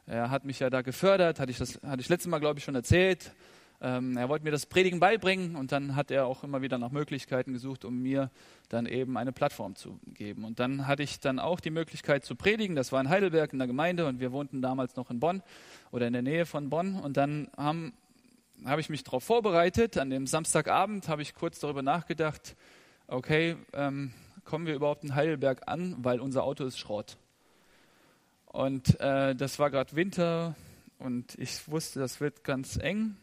[0.05, 2.63] Er hat mich ja da gefördert, hatte ich das hatte ich letztes Mal glaube ich
[2.63, 3.34] schon erzählt.
[3.82, 6.92] Ähm, er wollte mir das Predigen beibringen und dann hat er auch immer wieder nach
[6.92, 8.32] Möglichkeiten gesucht, um mir
[8.70, 10.46] dann eben eine Plattform zu geben.
[10.46, 12.76] Und dann hatte ich dann auch die Möglichkeit zu predigen.
[12.76, 15.44] Das war in Heidelberg in der Gemeinde und wir wohnten damals noch in Bonn
[15.92, 16.96] oder in der Nähe von Bonn.
[16.96, 17.94] Und dann haben,
[18.66, 19.98] habe ich mich darauf vorbereitet.
[19.98, 22.56] An dem Samstagabend habe ich kurz darüber nachgedacht,
[23.08, 24.14] okay, ähm,
[24.46, 27.18] kommen wir überhaupt in Heidelberg an, weil unser Auto ist Schrott.
[28.46, 30.56] Und äh, das war gerade Winter
[30.98, 33.18] und ich wusste, das wird ganz eng.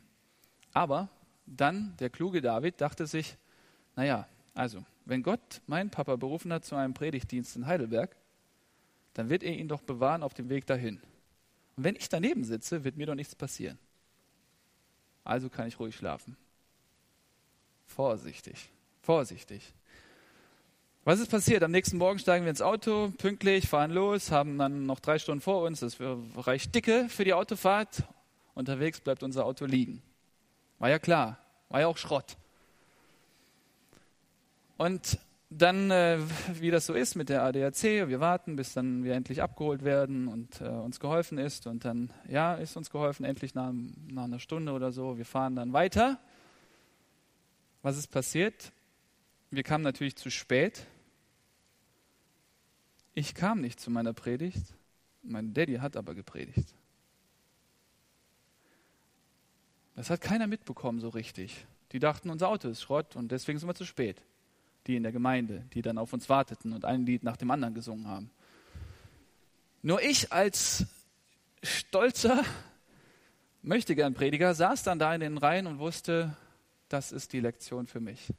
[0.72, 1.08] Aber
[1.46, 3.36] dann, der kluge David, dachte sich,
[3.96, 8.16] naja, also, wenn Gott meinen Papa berufen hat zu einem Predigtdienst in Heidelberg,
[9.14, 11.00] dann wird er ihn doch bewahren auf dem Weg dahin.
[11.76, 13.78] Und wenn ich daneben sitze, wird mir doch nichts passieren.
[15.24, 16.36] Also kann ich ruhig schlafen.
[17.86, 18.70] Vorsichtig,
[19.02, 19.72] vorsichtig.
[21.04, 21.62] Was ist passiert?
[21.62, 25.40] Am nächsten Morgen steigen wir ins Auto, pünktlich, fahren los, haben dann noch drei Stunden
[25.40, 25.80] vor uns.
[25.80, 25.98] Das
[26.36, 28.04] reicht dicke für die Autofahrt.
[28.54, 30.02] Unterwegs bleibt unser Auto liegen.
[30.82, 32.36] War ja klar, war ja auch Schrott.
[34.78, 36.18] Und dann, äh,
[36.54, 40.26] wie das so ist mit der ADAC, wir warten, bis dann wir endlich abgeholt werden
[40.26, 41.68] und äh, uns geholfen ist.
[41.68, 43.72] Und dann, ja, ist uns geholfen, endlich nach,
[44.08, 45.16] nach einer Stunde oder so.
[45.18, 46.18] Wir fahren dann weiter.
[47.82, 48.72] Was ist passiert?
[49.52, 50.84] Wir kamen natürlich zu spät.
[53.14, 54.74] Ich kam nicht zu meiner Predigt,
[55.22, 56.74] mein Daddy hat aber gepredigt.
[59.94, 61.66] Das hat keiner mitbekommen so richtig.
[61.92, 64.22] Die dachten, unser Auto ist Schrott und deswegen sind wir zu spät.
[64.86, 67.74] Die in der Gemeinde, die dann auf uns warteten und ein Lied nach dem anderen
[67.74, 68.30] gesungen haben.
[69.82, 70.86] Nur ich als
[71.62, 72.42] stolzer
[73.62, 76.36] möchte gern Prediger saß dann da in den Reihen und wusste,
[76.88, 78.32] das ist die Lektion für mich.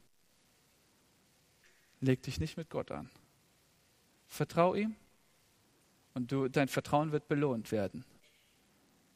[2.00, 3.10] Leg dich nicht mit Gott an.
[4.26, 4.94] Vertrau ihm
[6.12, 8.04] und du, dein Vertrauen wird belohnt werden.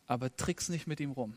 [0.07, 1.37] Aber trick's nicht mit ihm rum.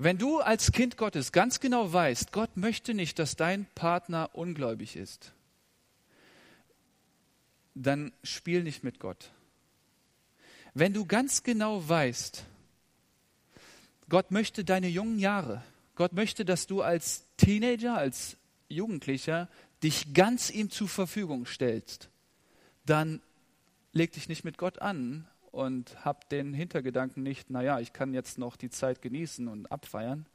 [0.00, 4.94] Wenn du als Kind Gottes ganz genau weißt, Gott möchte nicht, dass dein Partner ungläubig
[4.94, 5.32] ist,
[7.74, 9.30] dann spiel nicht mit Gott.
[10.72, 12.44] Wenn du ganz genau weißt,
[14.08, 15.62] Gott möchte deine jungen Jahre,
[15.96, 18.36] Gott möchte, dass du als Teenager, als
[18.68, 19.48] Jugendlicher
[19.82, 22.08] dich ganz ihm zur Verfügung stellst,
[22.86, 23.20] dann
[23.92, 28.38] leg dich nicht mit Gott an und hab den Hintergedanken nicht, naja, ich kann jetzt
[28.38, 30.26] noch die Zeit genießen und abfeiern.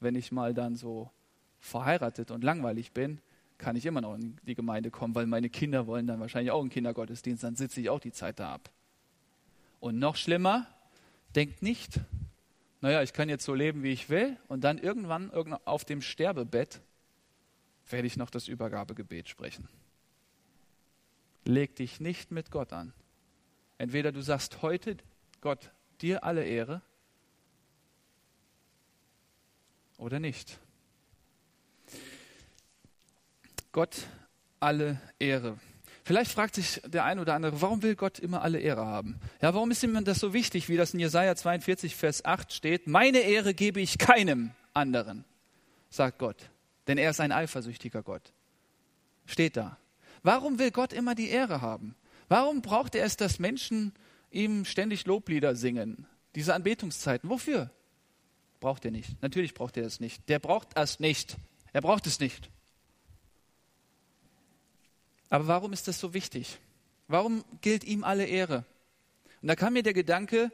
[0.00, 1.10] Wenn ich mal dann so
[1.58, 3.20] verheiratet und langweilig bin,
[3.58, 6.60] kann ich immer noch in die Gemeinde kommen, weil meine Kinder wollen dann wahrscheinlich auch
[6.60, 8.70] einen Kindergottesdienst, dann sitze ich auch die Zeit da ab.
[9.80, 10.66] Und noch schlimmer,
[11.34, 12.00] denkt nicht,
[12.80, 16.80] naja, ich kann jetzt so leben, wie ich will, und dann irgendwann auf dem Sterbebett
[17.90, 19.68] werde ich noch das Übergabegebet sprechen.
[21.44, 22.92] Leg dich nicht mit Gott an.
[23.80, 24.98] Entweder du sagst heute,
[25.40, 25.70] Gott,
[26.02, 26.82] dir alle Ehre,
[29.96, 30.58] oder nicht.
[33.72, 34.06] Gott
[34.58, 35.58] alle Ehre.
[36.04, 39.18] Vielleicht fragt sich der eine oder andere, warum will Gott immer alle Ehre haben?
[39.40, 42.86] Ja, warum ist ihm das so wichtig, wie das in Jesaja 42, Vers 8 steht?
[42.86, 45.24] Meine Ehre gebe ich keinem anderen,
[45.88, 46.50] sagt Gott,
[46.86, 48.34] denn er ist ein eifersüchtiger Gott.
[49.24, 49.78] Steht da.
[50.22, 51.94] Warum will Gott immer die Ehre haben?
[52.30, 53.92] Warum braucht er es, dass Menschen
[54.30, 56.06] ihm ständig Loblieder singen?
[56.36, 57.28] Diese Anbetungszeiten.
[57.28, 57.72] Wofür?
[58.60, 59.20] Braucht er nicht.
[59.20, 60.28] Natürlich braucht er es nicht.
[60.28, 61.36] Der braucht es nicht.
[61.72, 62.48] Er braucht es nicht.
[65.28, 66.60] Aber warum ist das so wichtig?
[67.08, 68.64] Warum gilt ihm alle Ehre?
[69.42, 70.52] Und da kam mir der Gedanke,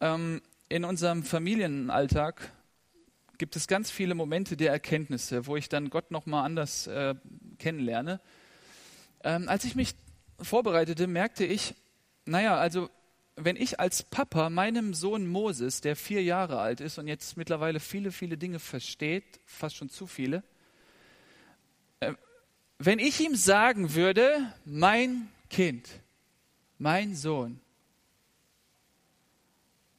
[0.00, 2.52] ähm, in unserem Familienalltag
[3.36, 7.16] gibt es ganz viele Momente der Erkenntnisse, wo ich dann Gott nochmal anders äh,
[7.58, 8.20] kennenlerne.
[9.24, 9.96] Ähm, als ich mich
[10.40, 11.74] vorbereitete, merkte ich,
[12.24, 12.90] naja, also
[13.36, 17.80] wenn ich als Papa meinem Sohn Moses, der vier Jahre alt ist und jetzt mittlerweile
[17.80, 20.44] viele, viele Dinge versteht, fast schon zu viele,
[22.00, 22.14] äh,
[22.78, 25.88] wenn ich ihm sagen würde, mein Kind,
[26.78, 27.60] mein Sohn,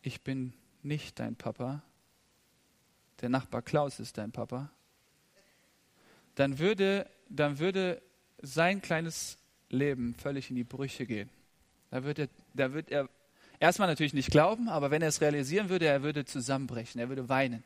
[0.01, 1.81] ich bin nicht dein Papa,
[3.21, 4.69] der Nachbar Klaus ist dein Papa,
[6.35, 8.01] dann würde, dann würde
[8.41, 9.37] sein kleines
[9.75, 11.29] Leben völlig in die Brüche gehen.
[11.91, 13.09] Da wird er, da wird er
[13.59, 17.29] erstmal natürlich nicht glauben, aber wenn er es realisieren würde, er würde zusammenbrechen, er würde
[17.29, 17.63] weinen.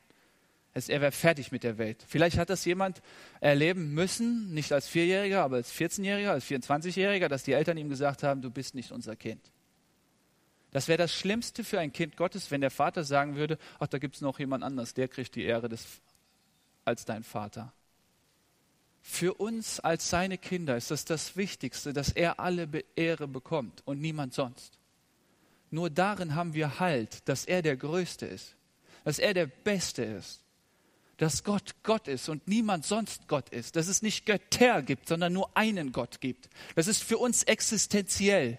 [0.73, 2.05] Er wäre fertig mit der Welt.
[2.07, 3.01] Vielleicht hat das jemand
[3.41, 8.23] erleben müssen, nicht als Vierjähriger, aber als 14-Jähriger, als 24-Jähriger, dass die Eltern ihm gesagt
[8.23, 9.51] haben, du bist nicht unser Kind.
[10.71, 13.97] Das wäre das Schlimmste für ein Kind Gottes, wenn der Vater sagen würde, ach, da
[13.97, 15.85] gibt es noch jemand anders, der kriegt die Ehre des,
[16.85, 17.73] als dein Vater.
[19.01, 23.99] Für uns als seine Kinder ist das das Wichtigste, dass er alle Ehre bekommt und
[23.99, 24.77] niemand sonst.
[25.71, 28.55] Nur darin haben wir Halt, dass er der Größte ist,
[29.03, 30.41] dass er der Beste ist,
[31.17, 35.33] dass Gott Gott ist und niemand sonst Gott ist, dass es nicht Götter gibt, sondern
[35.33, 36.49] nur einen Gott gibt.
[36.75, 38.57] Das ist für uns existenziell,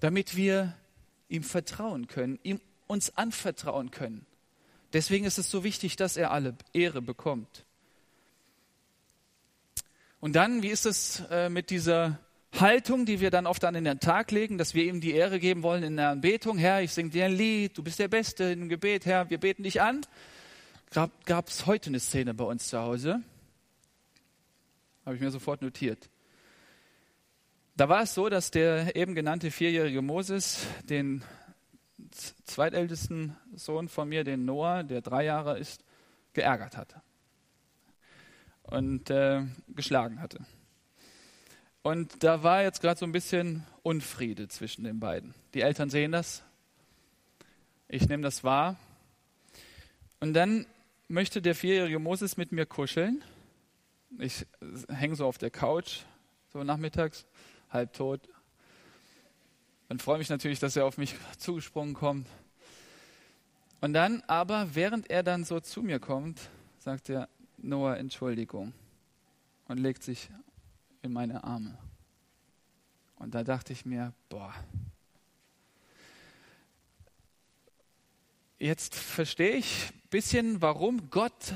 [0.00, 0.74] damit wir
[1.28, 4.26] ihm vertrauen können, ihm uns anvertrauen können.
[4.92, 7.64] Deswegen ist es so wichtig, dass er alle Ehre bekommt.
[10.20, 12.18] Und dann, wie ist es äh, mit dieser
[12.58, 15.62] Haltung, die wir dann oft an den Tag legen, dass wir ihm die Ehre geben
[15.62, 16.58] wollen in der Anbetung?
[16.58, 19.62] Herr, ich singe dir ein Lied, du bist der Beste im Gebet, Herr, wir beten
[19.62, 20.00] dich an.
[20.90, 23.20] Gab es heute eine Szene bei uns zu Hause?
[25.04, 26.10] Habe ich mir sofort notiert.
[27.76, 31.22] Da war es so, dass der eben genannte vierjährige Moses den
[32.44, 35.84] zweitältesten Sohn von mir, den Noah, der drei Jahre ist,
[36.32, 37.02] geärgert hatte
[38.70, 40.40] und äh, geschlagen hatte.
[41.82, 45.34] Und da war jetzt gerade so ein bisschen Unfriede zwischen den beiden.
[45.54, 46.42] Die Eltern sehen das.
[47.88, 48.76] Ich nehme das wahr.
[50.20, 50.66] Und dann
[51.06, 53.24] möchte der vierjährige Moses mit mir kuscheln.
[54.18, 54.46] Ich
[54.88, 56.00] hänge so auf der Couch,
[56.52, 57.26] so nachmittags,
[57.70, 58.28] halb tot.
[59.88, 62.26] Und freue mich natürlich, dass er auf mich zugesprungen kommt.
[63.80, 67.28] Und dann aber, während er dann so zu mir kommt, sagt er,
[67.58, 68.72] Noah Entschuldigung
[69.66, 70.30] und legt sich
[71.02, 71.76] in meine Arme.
[73.16, 74.54] Und da dachte ich mir, boah,
[78.58, 81.54] jetzt verstehe ich ein bisschen, warum Gott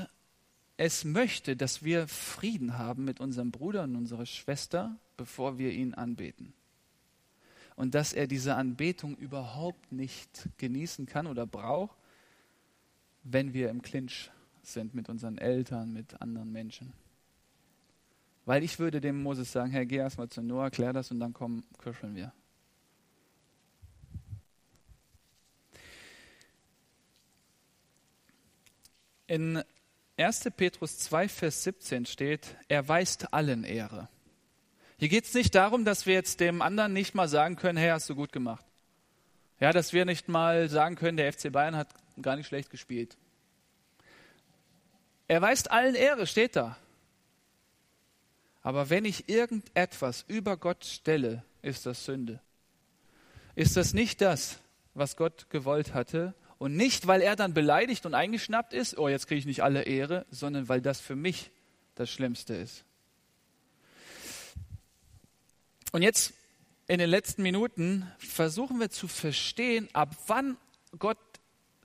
[0.75, 5.93] es möchte, dass wir Frieden haben mit unserem Bruder und unserer Schwester, bevor wir ihn
[5.93, 6.53] anbeten.
[7.75, 11.95] Und dass er diese Anbetung überhaupt nicht genießen kann oder braucht,
[13.23, 14.29] wenn wir im Clinch
[14.63, 16.93] sind mit unseren Eltern, mit anderen Menschen.
[18.45, 21.33] Weil ich würde dem Moses sagen, Herr, geh erstmal zu Noah, klär das und dann
[21.33, 22.33] kommen, kuscheln wir.
[29.27, 29.63] In
[30.17, 30.51] 1.
[30.55, 34.09] Petrus 2, Vers 17 steht, er weist allen Ehre.
[34.99, 37.89] Hier geht es nicht darum, dass wir jetzt dem anderen nicht mal sagen können, hey,
[37.89, 38.65] hast du gut gemacht.
[39.59, 41.87] Ja, dass wir nicht mal sagen können, der FC Bayern hat
[42.21, 43.17] gar nicht schlecht gespielt.
[45.33, 46.77] Er weist allen Ehre, steht da.
[48.61, 52.39] Aber wenn ich irgendetwas über Gott stelle, ist das Sünde.
[53.55, 54.59] Ist das nicht das,
[54.93, 56.35] was Gott gewollt hatte?
[56.59, 59.81] Und nicht, weil er dann beleidigt und eingeschnappt ist, oh, jetzt kriege ich nicht alle
[59.81, 61.49] Ehre, sondern weil das für mich
[61.95, 62.85] das Schlimmste ist.
[65.93, 66.33] Und jetzt
[66.85, 70.57] in den letzten Minuten versuchen wir zu verstehen, ab wann
[70.99, 71.17] Gott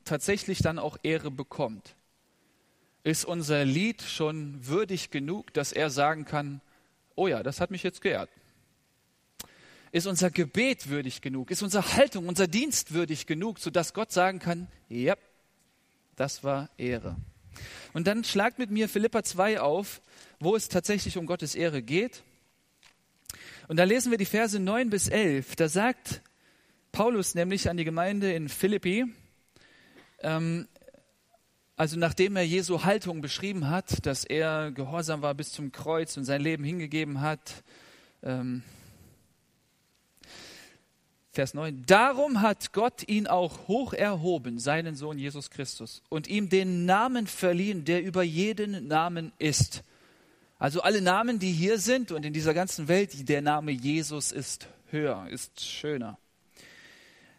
[0.04, 1.94] tatsächlich dann auch Ehre bekommt.
[3.08, 6.60] Ist unser Lied schon würdig genug, dass er sagen kann,
[7.14, 8.28] oh ja, das hat mich jetzt geehrt.
[9.92, 11.50] Ist unser Gebet würdig genug?
[11.50, 15.16] Ist unsere Haltung, unser Dienst würdig genug, sodass Gott sagen kann, ja,
[16.16, 17.16] das war Ehre.
[17.94, 20.02] Und dann schlagt mit mir Philippa 2 auf,
[20.38, 22.22] wo es tatsächlich um Gottes Ehre geht.
[23.68, 25.56] Und da lesen wir die Verse 9 bis 11.
[25.56, 26.20] Da sagt
[26.92, 29.06] Paulus nämlich an die Gemeinde in Philippi,
[30.20, 30.68] ähm,
[31.78, 36.24] also nachdem er Jesu Haltung beschrieben hat, dass er gehorsam war bis zum Kreuz und
[36.24, 37.62] sein Leben hingegeben hat,
[38.24, 38.64] ähm,
[41.30, 41.84] Vers 9.
[41.86, 47.28] Darum hat Gott ihn auch hoch erhoben, seinen Sohn Jesus Christus, und ihm den Namen
[47.28, 49.84] verliehen, der über jeden Namen ist.
[50.58, 54.66] Also alle Namen, die hier sind und in dieser ganzen Welt, der Name Jesus ist
[54.90, 56.18] höher, ist schöner.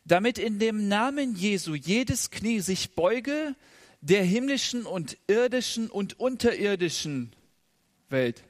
[0.05, 3.53] Damit in dem Namen Jesu jedes Knie sich beuge
[4.01, 7.33] der himmlischen und irdischen und unterirdischen
[8.09, 8.43] Welt.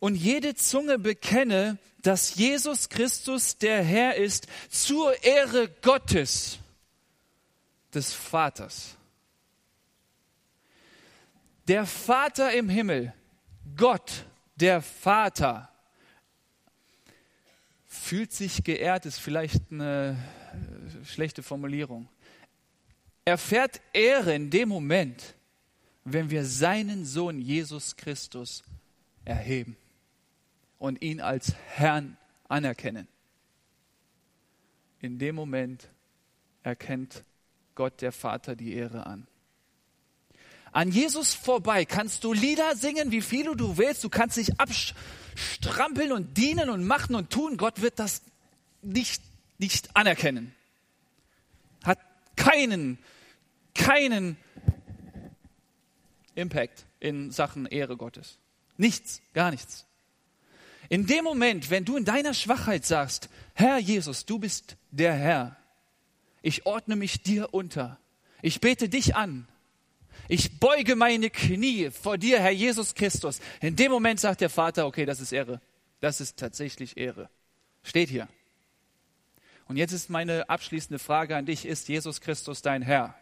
[0.00, 6.58] Und jede Zunge bekenne, dass Jesus Christus der Herr ist, zur Ehre Gottes,
[7.94, 8.96] des Vaters.
[11.66, 13.12] Der Vater im Himmel,
[13.76, 14.24] Gott,
[14.56, 15.70] der Vater,
[17.86, 20.16] fühlt sich geehrt, ist vielleicht eine
[21.04, 22.08] schlechte Formulierung
[23.28, 25.34] erfährt Ehre in dem Moment,
[26.04, 28.64] wenn wir seinen Sohn Jesus Christus
[29.26, 29.76] erheben
[30.78, 32.16] und ihn als Herrn
[32.48, 33.06] anerkennen.
[35.00, 35.88] In dem Moment
[36.62, 37.22] erkennt
[37.74, 39.26] Gott der Vater die Ehre an.
[40.72, 44.04] An Jesus vorbei kannst du Lieder singen, wie viele du willst.
[44.04, 47.58] Du kannst dich abstrampeln und dienen und machen und tun.
[47.58, 48.22] Gott wird das
[48.80, 49.22] nicht,
[49.58, 50.54] nicht anerkennen.
[51.84, 51.98] Hat
[52.36, 52.98] keinen
[53.78, 54.36] keinen
[56.34, 58.38] Impact in Sachen Ehre Gottes.
[58.76, 59.86] Nichts, gar nichts.
[60.90, 65.56] In dem Moment, wenn du in deiner Schwachheit sagst, Herr Jesus, du bist der Herr,
[66.42, 67.98] ich ordne mich dir unter,
[68.42, 69.48] ich bete dich an,
[70.28, 73.40] ich beuge meine Knie vor dir, Herr Jesus Christus.
[73.60, 75.60] In dem Moment sagt der Vater, okay, das ist Ehre.
[76.00, 77.30] Das ist tatsächlich Ehre.
[77.82, 78.28] Steht hier.
[79.66, 83.14] Und jetzt ist meine abschließende Frage an dich, ist Jesus Christus dein Herr?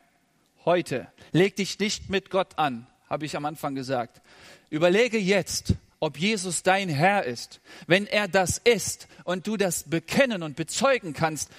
[0.66, 1.10] Heute.
[1.32, 4.20] Leg dich nicht mit Gott an, habe ich am Anfang gesagt.
[4.68, 7.60] Überlege jetzt, ob Jesus dein Herr ist.
[7.86, 11.50] Wenn er das ist und du das bekennen und bezeugen kannst,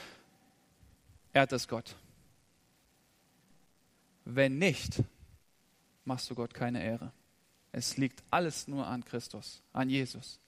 [1.34, 1.96] ehrt es Gott.
[4.26, 5.02] Wenn nicht,
[6.06, 7.12] machst du Gott keine Ehre.
[7.72, 10.40] Es liegt alles nur an Christus, an Jesus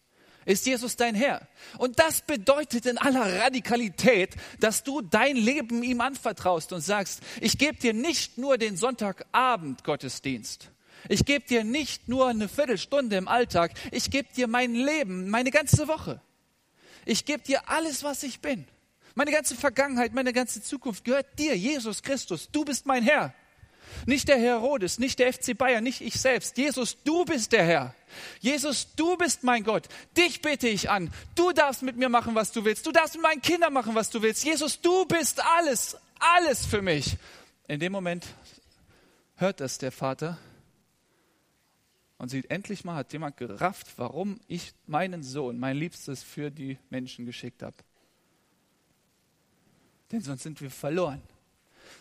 [0.50, 1.48] ist Jesus dein Herr.
[1.78, 7.60] Und das bedeutet in aller Radikalität, dass du dein Leben ihm anvertraust und sagst, ich
[7.60, 10.72] gebe dir nicht nur den Sonntagabend Gottesdienst.
[11.08, 15.52] Ich gebe dir nicht nur eine Viertelstunde im Alltag, ich gebe dir mein Leben, meine
[15.52, 16.20] ganze Woche.
[17.06, 18.66] Ich gebe dir alles, was ich bin.
[19.14, 22.50] Meine ganze Vergangenheit, meine ganze Zukunft gehört dir, Jesus Christus.
[22.52, 23.36] Du bist mein Herr.
[24.06, 26.58] Nicht der Herodes, nicht der FC Bayern, nicht ich selbst.
[26.58, 27.96] Jesus, du bist der Herr.
[28.40, 29.88] Jesus, du bist mein Gott.
[30.18, 31.12] Dich bete ich an.
[31.36, 32.86] Du darfst mit mir machen, was du willst.
[32.86, 34.44] Du darfst mit meinen Kindern machen, was du willst.
[34.44, 37.18] Jesus, du bist alles, alles für mich.
[37.68, 38.26] In dem Moment
[39.36, 40.38] hört das der Vater
[42.18, 46.78] und sieht, endlich mal hat jemand gerafft, warum ich meinen Sohn, mein Liebstes, für die
[46.90, 47.78] Menschen geschickt habe.
[50.12, 51.22] Denn sonst sind wir verloren.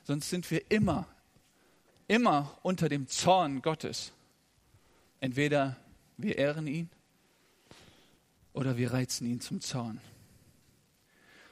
[0.05, 1.07] Sonst sind wir immer
[2.09, 4.13] immer unter dem Zorn Gottes.
[5.21, 5.77] Entweder
[6.17, 6.91] wir ehren ihn
[8.53, 10.01] oder wir reizen ihn zum Zorn.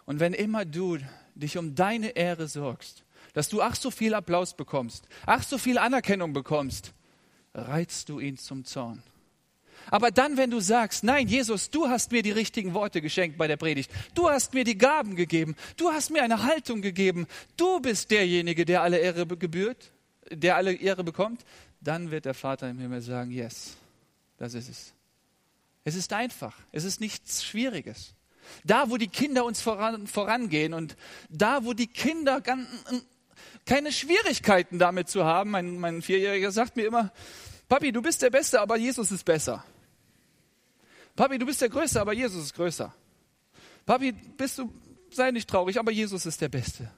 [0.07, 0.99] Und wenn immer du
[1.35, 3.05] dich um deine Ehre sorgst,
[3.35, 6.93] dass du ach so viel Applaus bekommst, ach so viel Anerkennung bekommst,
[7.55, 9.03] reizt du ihn zum Zorn.
[9.91, 13.47] Aber dann, wenn du sagst, nein, Jesus, du hast mir die richtigen Worte geschenkt bei
[13.47, 17.27] der Predigt, du hast mir die Gaben gegeben, du hast mir eine Haltung gegeben,
[17.57, 19.93] du bist derjenige, der alle Ehre gebührt,
[20.31, 21.45] der alle Ehre bekommt,
[21.81, 23.77] dann wird der Vater im Himmel sagen, yes,
[24.39, 24.93] das ist es.
[25.85, 28.15] Es ist einfach, es ist nichts Schwieriges.
[28.65, 30.97] Da, wo die Kinder uns voran, vorangehen und
[31.29, 32.43] da, wo die Kinder
[33.65, 37.13] keine Schwierigkeiten damit zu haben, mein, mein Vierjähriger sagt mir immer,
[37.69, 39.65] Papi, du bist der Beste, aber Jesus ist besser.
[41.17, 42.95] Papi, du bist der Größte, aber Jesus ist größer.
[43.85, 44.73] Papi, bist du,
[45.11, 46.91] sei nicht traurig, aber Jesus ist der Beste.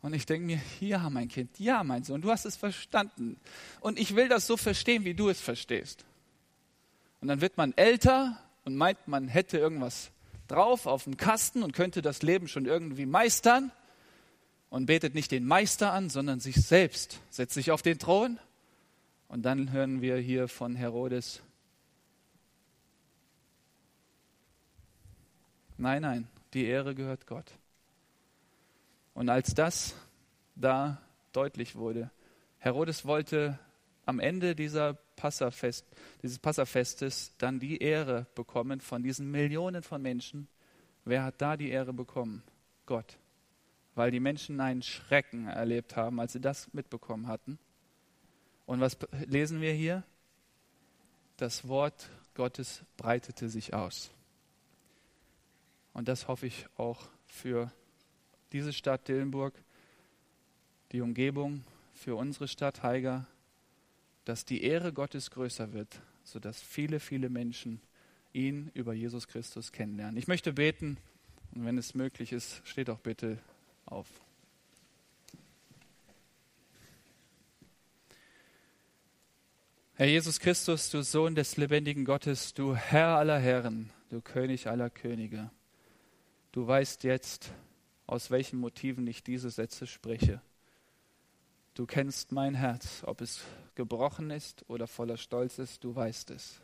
[0.00, 3.38] Und ich denke mir, ja, mein Kind, ja, mein Sohn, du hast es verstanden.
[3.80, 6.04] Und ich will das so verstehen, wie du es verstehst.
[7.20, 10.10] Und dann wird man älter und meint, man hätte irgendwas
[10.46, 13.72] drauf auf dem Kasten und könnte das Leben schon irgendwie meistern
[14.70, 18.38] und betet nicht den Meister an, sondern sich selbst, setzt sich auf den Thron.
[19.26, 21.42] Und dann hören wir hier von Herodes,
[25.76, 27.52] nein, nein, die Ehre gehört Gott.
[29.18, 29.96] Und als das
[30.54, 31.02] da
[31.32, 32.12] deutlich wurde,
[32.58, 33.58] Herodes wollte
[34.06, 35.84] am Ende dieser Passafest,
[36.22, 40.46] dieses Passafestes dann die Ehre bekommen von diesen Millionen von Menschen.
[41.04, 42.44] Wer hat da die Ehre bekommen?
[42.86, 43.18] Gott.
[43.96, 47.58] Weil die Menschen einen Schrecken erlebt haben, als sie das mitbekommen hatten.
[48.66, 48.96] Und was
[49.26, 50.04] lesen wir hier?
[51.38, 54.12] Das Wort Gottes breitete sich aus.
[55.92, 57.72] Und das hoffe ich auch für
[58.52, 59.54] diese Stadt Dillenburg,
[60.92, 63.26] die Umgebung, für unsere Stadt Haiger,
[64.24, 67.80] dass die Ehre Gottes größer wird, sodass viele, viele Menschen
[68.32, 70.16] ihn über Jesus Christus kennenlernen.
[70.16, 70.96] Ich möchte beten
[71.54, 73.38] und wenn es möglich ist, steht doch bitte
[73.86, 74.06] auf.
[79.94, 84.90] Herr Jesus Christus, du Sohn des lebendigen Gottes, du Herr aller Herren, du König aller
[84.90, 85.50] Könige,
[86.52, 87.50] du weißt jetzt,
[88.08, 90.40] aus welchen Motiven ich diese Sätze spreche.
[91.74, 93.42] Du kennst mein Herz, ob es
[93.74, 96.60] gebrochen ist oder voller Stolz ist, du weißt es.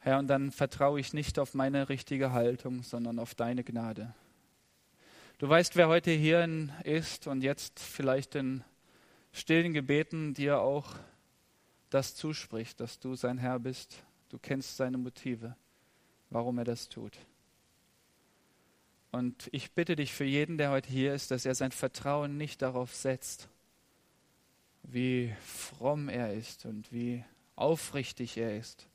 [0.00, 4.14] Herr, und dann vertraue ich nicht auf meine richtige Haltung, sondern auf deine Gnade.
[5.38, 8.62] Du weißt, wer heute hier ist und jetzt vielleicht in
[9.32, 10.94] stillen Gebeten dir auch
[11.88, 13.96] das zuspricht, dass du sein Herr bist.
[14.28, 15.56] Du kennst seine Motive,
[16.28, 17.16] warum er das tut.
[19.12, 22.62] Und ich bitte dich für jeden, der heute hier ist, dass er sein Vertrauen nicht
[22.62, 23.48] darauf setzt,
[24.82, 27.22] wie fromm er ist und wie
[27.54, 28.88] aufrichtig er ist,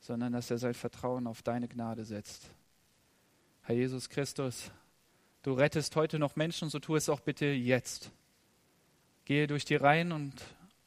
[0.00, 2.50] sondern dass er sein Vertrauen auf deine Gnade setzt.
[3.62, 4.72] Herr Jesus Christus,
[5.44, 8.10] du rettest heute noch Menschen, so tu es auch bitte jetzt.
[9.24, 10.34] Gehe durch die Reihen und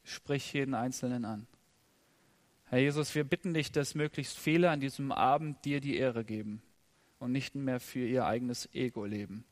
[0.04, 1.48] sprich jeden Einzelnen an.
[2.66, 6.62] Herr Jesus, wir bitten dich, dass möglichst viele an diesem Abend dir die Ehre geben
[7.20, 9.46] und nicht mehr für ihr eigenes Ego leben.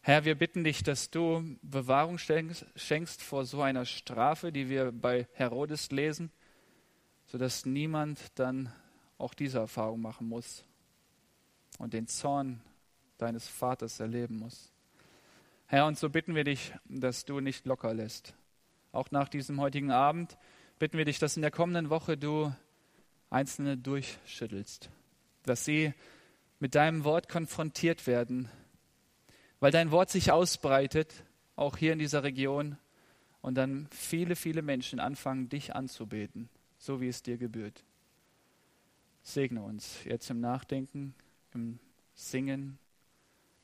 [0.00, 5.28] Herr, wir bitten dich, dass du Bewahrung schenkst vor so einer Strafe, die wir bei
[5.34, 6.32] Herodes lesen,
[7.26, 8.72] sodass niemand dann
[9.18, 10.64] auch diese Erfahrung machen muss
[11.78, 12.60] und den Zorn
[13.18, 14.72] deines Vaters erleben muss.
[15.66, 18.34] Herr, und so bitten wir dich, dass du nicht locker lässt.
[18.90, 20.36] Auch nach diesem heutigen Abend
[20.78, 22.52] bitten wir dich, dass in der kommenden Woche du
[23.30, 24.90] Einzelne durchschüttelst,
[25.44, 25.94] dass sie
[26.62, 28.48] mit deinem Wort konfrontiert werden,
[29.58, 31.24] weil dein Wort sich ausbreitet,
[31.56, 32.78] auch hier in dieser Region,
[33.40, 36.48] und dann viele, viele Menschen anfangen, dich anzubeten,
[36.78, 37.82] so wie es dir gebührt.
[39.24, 41.16] Segne uns jetzt im Nachdenken,
[41.52, 41.80] im
[42.14, 42.78] Singen,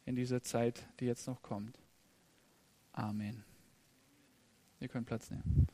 [0.04, 1.78] in dieser Zeit, die jetzt noch kommt.
[2.90, 3.44] Amen.
[4.80, 5.68] Ihr könnt Platz nehmen.